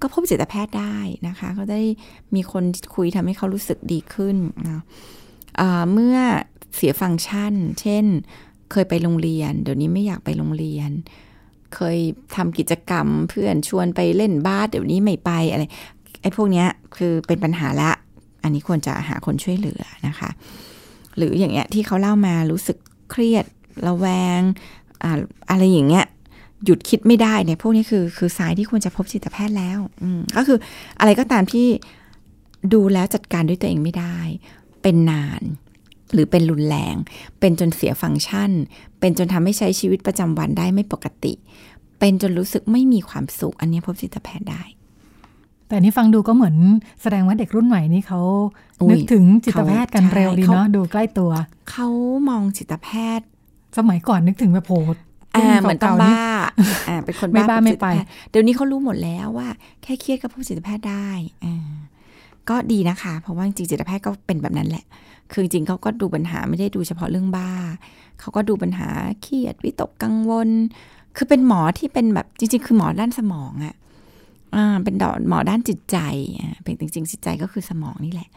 [0.00, 0.96] ก็พบจิตแพทย์ได้
[1.28, 1.80] นะคะเขาได้
[2.34, 4.36] มีคนคุยทำให้เขารู้สึกดีขึ้น
[4.66, 4.82] นะ
[5.92, 6.16] เมื่อ
[6.76, 8.04] เสียฟังก์ชัน เช่น
[8.72, 10.90] เคยไปโรงเรียน เดี๋ยวนี้ไม่อยากไปโรงเรียน
[11.74, 11.98] เคย
[12.36, 15.62] ทำกิจกรรมเพื่อนชวนไปเล่นบาสเดี๋ยวนี้ไม่ไปอะไร
[16.22, 17.90] ไอ้พวกเนี้ยคือเป็นปัญหาละ
[18.42, 20.30] อันนี้ควรจะหาคนช่วยเหลือนะคะ
[21.18, 22.76] หรืออย่างเงี้ยที่เขาเล่ามารู้สึก
[23.10, 23.44] เครียด
[23.86, 24.06] ระแว
[24.38, 24.40] ง
[25.02, 25.12] อ่า
[25.50, 26.06] อะไรอย่างเงี้ย
[26.64, 30.58] หยุดคิดไม่ได้เนี่ยพวกนี้คือคือสายที่ควรจะพบจิตแพทย์แล้วอืก็คือ
[31.00, 31.66] อะไรก็ตามที่
[32.72, 34.18] ดูแล้วจัดการด้วยตัวเองไม่ได้
[34.82, 35.42] เป็นนาน
[36.12, 36.96] หรือเป็นรุนแรง
[37.40, 38.50] เป็นจนเสียฟังก์ชัน
[39.00, 41.32] เป็นจนทำให้ใช้ชีวิตประจำวันได้ไม่ปกติ
[41.98, 44.62] เป็นจนรู้สึกไม่มีความสุข อันนี้พบจิตแพทย์ได้
[45.68, 46.56] แต่นี่ฟังดูก็เหมือน
[47.02, 48.20] แสดงว่าเด็กรุ่นใหม่นี่เขา
[48.80, 51.30] อุ๊ยนึกถึงจิตแพทย์กันเขาเร็วดีใช่เนาะดูใกล้ตัว
[51.70, 51.88] เขา
[52.28, 52.88] มองจิตแพ
[53.18, 53.26] ทย์
[53.78, 54.96] สมัยก่อนนึกถึงแบบโหรุ่น
[55.34, 56.28] อ่าเหมือนต้องเก่าๆนี่บ้า
[56.88, 59.48] อ่าเป็นคนไม่บ้าบ้าพบไม่จิตไปแพทย์เดี๋ยวนี้เขารู้หมดแล้วว่า
[59.82, 61.08] แค่เครียดก็พบจิตแพทย์ได้
[61.44, 61.56] อ่า
[62.48, 64.84] ก็ดีนะคะ เพราะว่าจริงๆจิตแพทย์ก็เป็นแบบนั้นแหละ
[65.32, 67.50] คือจริงๆเขาก็ดูปัญหาไม่ได้ดูเฉพาะเรื่องบ้า
[68.20, 68.88] เขาก็ดูปัญหา
[69.22, 70.48] เครียดวิตกกังวล
[71.16, 73.74] คือเป็นหมอที่เป็นแบบจริง ๆ คือหมอด้านสมองอะ
[74.56, 75.98] อ่าเป็นดอกหมอด้านจิตใจ
[76.40, 78.28] อ่าเป็นจริง ๆ จิตใจก็คือสมองนี่แหละ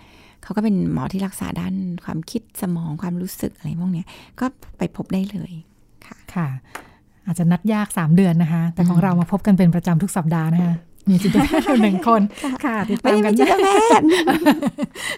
[0.43, 1.73] เขาก็เป็นหมอที่รักษาด้าน
[2.05, 4.07] ความคิดสมองความรู้สึกอะไรพวกเนี้ย
[4.39, 4.45] ก็
[4.77, 5.51] ไปพบได้เลย
[6.05, 6.47] ค่ะค่ะ
[7.25, 10.75] อาจจะนัดยาก 3 เดือนนะคะ แต่ของเรามาพบกันเป็นประจำทุกสัปดาห์นะคะ
[11.09, 12.21] มีจิตแพทย์อยู่หนึ่งคน
[12.65, 13.67] ค่ะติดไม่ตามได้กัมีนจิตแพ
[13.99, 14.05] ทย์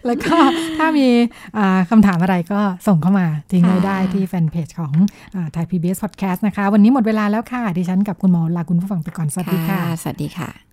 [0.05, 0.35] แล้วก็
[0.77, 1.07] ถ้ามี
[1.57, 4.93] อ่าคำถามอะไรก็ส่งเข้ามาทิ้งไว้ได้ที่แฟนเพจของ
[5.53, 10.72] ไทยพีบีเอสพอดแคสต์นะคะ วันนี้หมดเวลาแล้วค่ะ ดิฉันกับคุณหมอลาคุณผู้ฟังไปก่อน สวัสดีค่ะ สวัสดีค่ะ